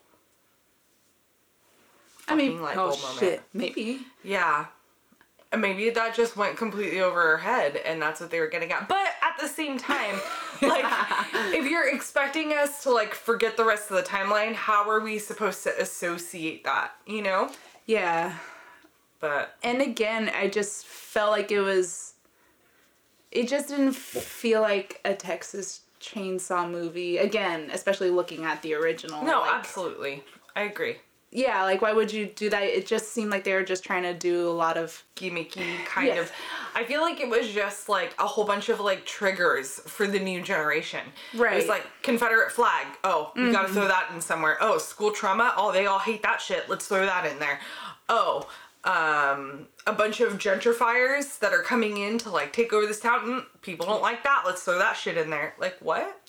[2.27, 3.19] I mean, light oh bulb moment.
[3.19, 3.99] shit, maybe.
[4.23, 4.65] Yeah.
[5.51, 8.71] And maybe that just went completely over her head and that's what they were getting
[8.71, 8.89] at.
[8.89, 10.19] But at the same time,
[10.63, 10.85] like
[11.53, 15.19] if you're expecting us to like forget the rest of the timeline, how are we
[15.19, 17.51] supposed to associate that, you know?
[17.85, 18.33] Yeah.
[19.19, 22.12] But And again, I just felt like it was.
[23.33, 27.17] It just didn't feel like a Texas Chainsaw movie.
[27.17, 29.23] Again, especially looking at the original.
[29.23, 30.23] no, like, absolutely.
[30.55, 30.97] I agree.
[31.35, 32.61] Yeah, like why would you do that?
[32.61, 35.03] It just seemed like they were just trying to do a lot of.
[35.15, 36.19] Gimmicky kind Yeah.
[36.21, 36.31] of.
[36.75, 40.19] I feel like it was just like a whole bunch of like triggers for the
[40.19, 41.01] new generation.
[41.33, 41.53] Right.
[41.53, 41.71] It was Mm-hmm.
[41.71, 42.85] like Confederate flag.
[43.03, 44.57] Oh, we gotta throw that in somewhere.
[44.61, 45.53] Oh, school trauma.
[45.57, 46.69] Oh, they all hate that shit.
[46.69, 47.59] Let's throw that in there.
[48.09, 48.47] Oh,
[48.85, 53.19] um, a bunch of gentrifiers that are coming in to like take over this town.
[53.25, 54.43] Mm, people don't like that.
[54.45, 55.53] Let's throw that shit in there.
[55.59, 56.19] Like what?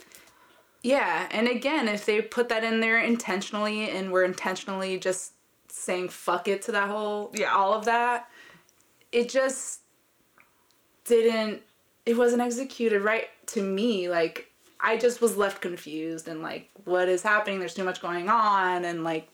[0.82, 5.32] Yeah, and again, if they put that in there intentionally and were intentionally just
[5.68, 7.54] saying fuck it to that whole Yeah.
[7.54, 8.28] all of that,
[9.10, 9.80] it just
[11.04, 11.62] didn't
[12.06, 14.08] it wasn't executed right to me.
[14.08, 17.58] Like I just was left confused and like, what is happening?
[17.58, 19.26] There's too much going on, and like,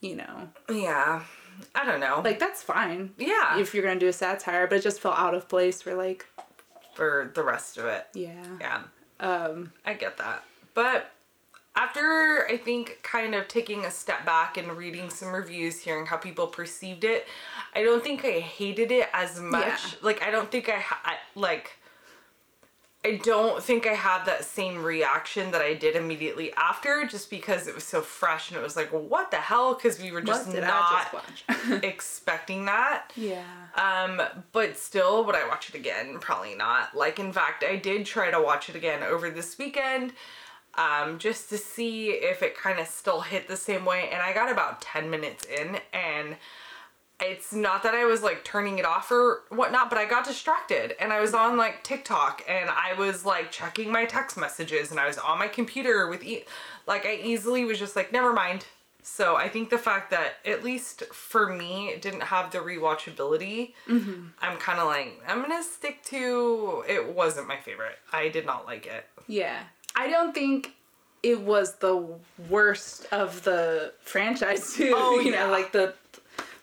[0.00, 1.22] you know, Yeah.
[1.74, 2.20] I don't know.
[2.24, 3.10] like that's fine.
[3.18, 3.58] Yeah.
[3.58, 6.26] If you're gonna do a satire, but it just felt out of place for like,
[6.94, 8.06] for the rest of it.
[8.14, 8.44] yeah.
[8.60, 8.82] Yeah.
[9.20, 10.44] Um, I get that.
[10.74, 11.10] But
[11.74, 16.16] after I think kind of taking a step back and reading some reviews, hearing how
[16.16, 17.26] people perceived it,
[17.74, 19.64] I don't think I hated it as much.
[19.64, 19.98] Yeah.
[20.02, 21.78] Like I don't think I, I like
[23.04, 27.66] I don't think I had that same reaction that I did immediately after just because
[27.66, 29.74] it was so fresh and it was like, what the hell?
[29.74, 31.12] Because we were just not
[31.48, 33.10] just expecting that.
[33.16, 33.42] yeah.
[33.74, 34.22] Um,
[34.52, 36.18] but still, would I watch it again?
[36.20, 36.96] Probably not.
[36.96, 40.12] Like, in fact, I did try to watch it again over this weekend,
[40.76, 44.10] um, just to see if it kind of still hit the same way.
[44.12, 46.36] And I got about 10 minutes in, and
[47.24, 50.94] it's not that I was like turning it off or whatnot, but I got distracted
[51.00, 55.00] and I was on like TikTok and I was like checking my text messages and
[55.00, 56.44] I was on my computer with e-
[56.86, 58.66] like I easily was just like never mind.
[59.04, 63.72] So I think the fact that at least for me it didn't have the rewatchability,
[63.88, 64.26] mm-hmm.
[64.40, 67.98] I'm kind of like I'm gonna stick to it wasn't my favorite.
[68.12, 69.06] I did not like it.
[69.26, 69.58] Yeah.
[69.96, 70.74] I don't think
[71.22, 72.04] it was the
[72.48, 74.92] worst of the franchise too.
[74.96, 75.46] Oh, you yeah.
[75.46, 75.94] know, like the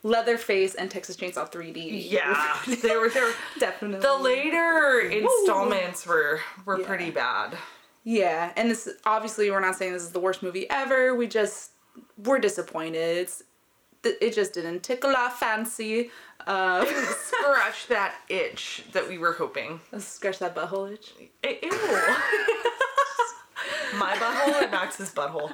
[0.03, 2.09] Leatherface and Texas Chainsaw 3D.
[2.09, 3.99] Yeah, they were they were Definitely.
[3.99, 6.87] the later installments were were Yeah.
[6.87, 7.57] pretty bad.
[8.05, 11.13] Yeah, and this obviously we're not saying this is the worst movie ever.
[11.15, 11.71] We just
[12.23, 13.17] we're disappointed.
[13.17, 13.43] It's
[14.03, 16.09] it just didn't tickle our fancy.
[16.47, 16.85] Uh,
[17.17, 19.81] Scratch that itch that we were hoping.
[19.91, 21.11] let's scratch that butthole itch.
[21.43, 21.69] Ew.
[23.97, 25.51] My butthole or Max's butthole?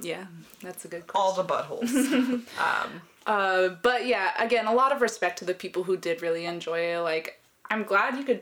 [0.00, 0.26] Yeah,
[0.62, 2.42] that's a good All the buttholes.
[3.24, 6.80] Uh, but yeah, again, a lot of respect to the people who did really enjoy
[6.80, 6.98] it.
[6.98, 7.40] Like,
[7.70, 8.40] I'm glad you could,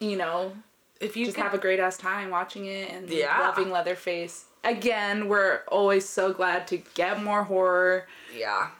[0.00, 0.52] you know,
[1.00, 3.38] If you just could, have a great ass time watching it and Yeah.
[3.40, 4.46] loving Leatherface.
[4.64, 8.08] Again, we're always so glad to get more horror.
[8.34, 8.70] yeah.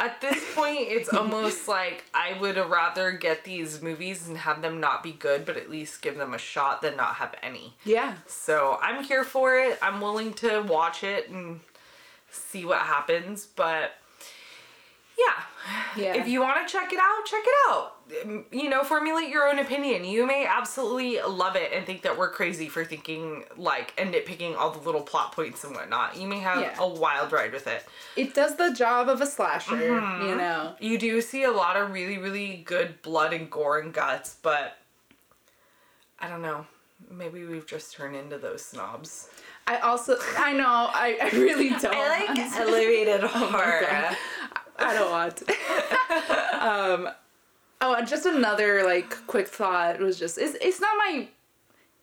[0.00, 4.80] At this point, it's almost like I would rather get these movies and have them
[4.80, 7.74] not be good, but at least give them a shot than not have any.
[7.84, 8.14] Yeah.
[8.26, 9.78] So I'm here for it.
[9.82, 11.60] I'm willing to watch it and
[12.30, 13.92] see what happens, but
[15.18, 16.02] yeah.
[16.02, 16.14] Yeah.
[16.14, 17.96] If you want to check it out, check it out.
[18.52, 20.04] You know, formulate your own opinion.
[20.04, 24.56] You may absolutely love it and think that we're crazy for thinking like and nitpicking
[24.56, 26.16] all the little plot points and whatnot.
[26.16, 26.74] You may have Yeah.
[26.78, 27.84] a wild ride with it.
[28.16, 30.28] It does the job of a slasher, Mm-hmm.
[30.28, 30.74] you know.
[30.80, 34.76] You do see a lot of really, really good blood and gore and guts, but
[36.18, 36.66] I don't know.
[37.10, 39.30] Maybe we've just turned into those snobs.
[39.66, 41.84] I also, I know, I, I really don't.
[41.96, 42.42] want to.
[42.60, 43.86] elevated horror.
[43.88, 44.16] God.
[44.78, 46.66] I don't want to.
[46.66, 47.08] um,
[47.80, 51.28] oh, and just another like quick thought was just it's it's not my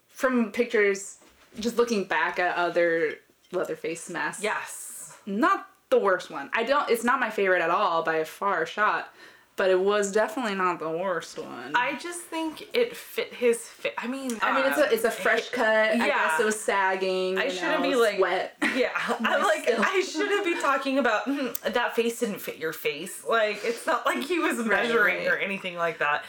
[0.09, 1.17] from pictures.
[1.59, 3.15] Just looking back at other
[3.51, 4.43] Leatherface masks.
[4.43, 5.17] Yes.
[5.25, 6.49] not the worst one.
[6.53, 6.89] I don't.
[6.89, 9.13] It's not my favorite at all by a far shot,
[9.58, 11.76] but it was definitely not the worst one.
[11.76, 13.93] I just think it fit his fit.
[13.97, 15.66] I mean, I mean, it's a it's a fresh cut.
[15.66, 16.08] I Yeah.
[16.08, 17.38] guess it was sagging.
[17.38, 18.55] I shouldn't know, be like wet.
[18.76, 18.89] Yeah,
[19.20, 19.84] I'm like still.
[19.84, 23.26] I shouldn't be talking about "Hmm, that face didn't fit your face.
[23.28, 25.28] Like it's not like he was measuring right.
[25.28, 26.24] or anything like that.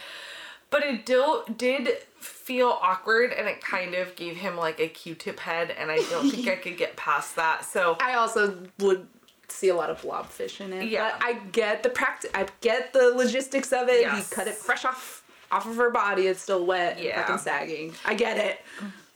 [0.70, 1.88] But it dil- did
[2.20, 6.30] feel awkward, and it kind of gave him like a Q-tip head, and I don't
[6.30, 7.64] think I could get past that.
[7.64, 9.06] So I also would
[9.48, 10.88] see a lot of blobfish in it.
[10.88, 11.10] Yeah.
[11.18, 12.30] But I get the practice.
[12.34, 14.02] I get the logistics of it.
[14.02, 14.28] Yes.
[14.28, 16.26] He cut it fresh off off of her body.
[16.26, 17.16] It's still wet Yeah.
[17.16, 17.94] and fucking sagging.
[18.04, 18.60] I get it.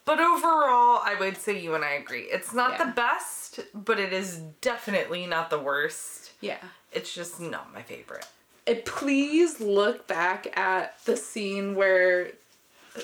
[0.05, 2.23] But overall, I would say you and I agree.
[2.23, 2.85] It's not Yeah.
[2.87, 6.33] the best, but it is definitely not the worst.
[6.41, 6.59] Yeah.
[6.91, 8.27] It's just not my favorite.
[8.67, 12.33] And please look back at the scene where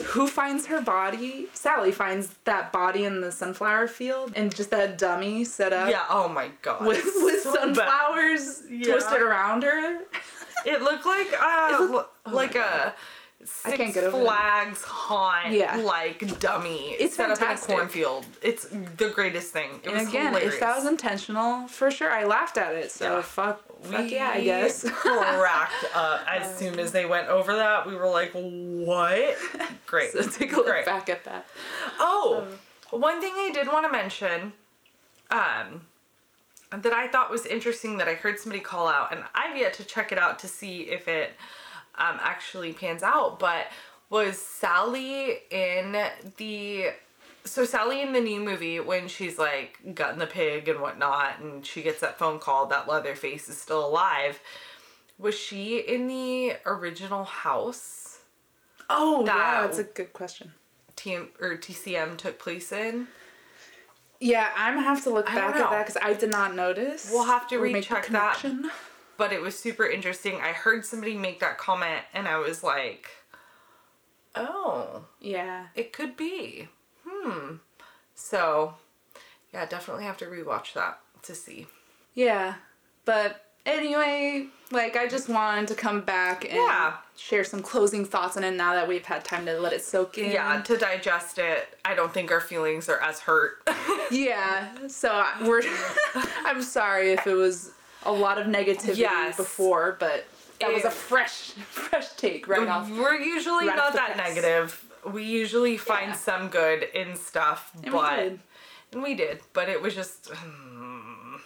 [0.09, 1.47] who finds her body?
[1.55, 6.05] Sally finds that body in the sunflower field and just that dummy set up Yeah,
[6.11, 6.85] oh my god.
[6.87, 8.93] with, with so sunflowers Yeah.
[8.93, 10.01] twisted around her.
[10.67, 12.93] It looked like uh It looked- oh like my
[13.41, 14.25] a I can't get over that.
[14.25, 15.77] Flags haunt Yeah.
[15.77, 17.69] like dummy It's set up fantastic.
[17.71, 18.27] in a cornfield.
[18.43, 19.81] It's the greatest thing.
[19.85, 20.55] It was And again, hilarious.
[20.55, 22.91] if that was intentional, for sure, I laughed at it.
[22.91, 23.23] So Yeah.
[23.23, 24.85] fuck, fuck we yeah, I guess.
[24.91, 27.87] cracked up as soon as they went over that.
[27.87, 29.37] We were like, "What?"
[29.87, 30.13] Great.
[30.13, 30.85] so take a look Great.
[30.85, 31.47] back at that.
[32.01, 32.45] Oh,
[32.91, 34.53] one thing I did want to mention,
[35.31, 35.83] um,
[36.71, 39.85] that I thought was interesting that I heard somebody call out, and I've yet to
[39.85, 41.33] check it out to see if it
[41.99, 43.67] um, actually pans out, but
[44.11, 45.97] was Sally in
[46.37, 46.87] the.
[47.45, 51.65] So Sally in the new movie when she's like gutting the pig and whatnot, and
[51.65, 54.41] she gets that phone call that Leatherface is still alive.
[55.19, 58.21] Was she in the original house?
[58.91, 60.53] Oh, yeah, that's a good question.
[60.97, 63.09] TM or TCM took place in.
[64.21, 67.11] Yeah, I'm gonna have to look back at that because I did not notice.
[67.13, 68.43] We'll have to or make the recheck that.
[69.19, 70.37] But it was super interesting.
[70.41, 73.11] I heard somebody make that comment and I was like,
[74.35, 75.67] oh, Yeah.
[75.75, 76.69] it could be.
[77.07, 77.57] Hmm.
[78.15, 78.75] So,
[79.53, 81.67] yeah, definitely have to rewatch that to see.
[82.15, 82.55] Yeah.
[83.05, 86.97] But anyway, like I just wanted to come back and Yeah.
[87.17, 90.17] share some closing thoughts on it now that we've had time to let it soak
[90.19, 90.31] in.
[90.31, 93.63] Yeah, to digest it, I don't think our feelings are as hurt.
[94.11, 94.69] Yeah.
[94.87, 95.61] So I- we're
[96.47, 97.73] I'm sorry if it was
[98.05, 99.37] a lot of negativity Yes.
[99.37, 100.27] before, but
[100.61, 102.91] that was a fresh fresh take right off.
[102.91, 104.29] We're usually right not that press.
[104.29, 104.85] negative.
[105.07, 106.15] We usually find Yeah.
[106.17, 108.41] some good in stuff, And we but did.
[108.93, 111.37] and we did, but it was just hmm,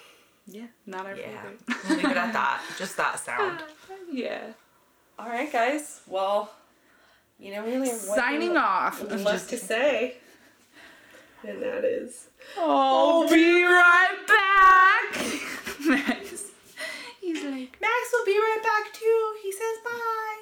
[0.46, 1.40] Yeah, not our yeah.
[1.42, 1.90] favorite.
[1.90, 2.62] Leave it at that.
[2.78, 3.62] Just that sound.
[4.10, 4.52] yeah.
[5.18, 6.00] All right, guys.
[6.06, 6.50] Well,
[7.38, 9.02] you know, we one Signing off.
[9.10, 10.14] left to say,
[11.46, 12.28] and that is.
[12.58, 16.21] I'll be right back.
[17.32, 19.34] He's like, Max will be right back too.
[19.42, 20.41] He says bye.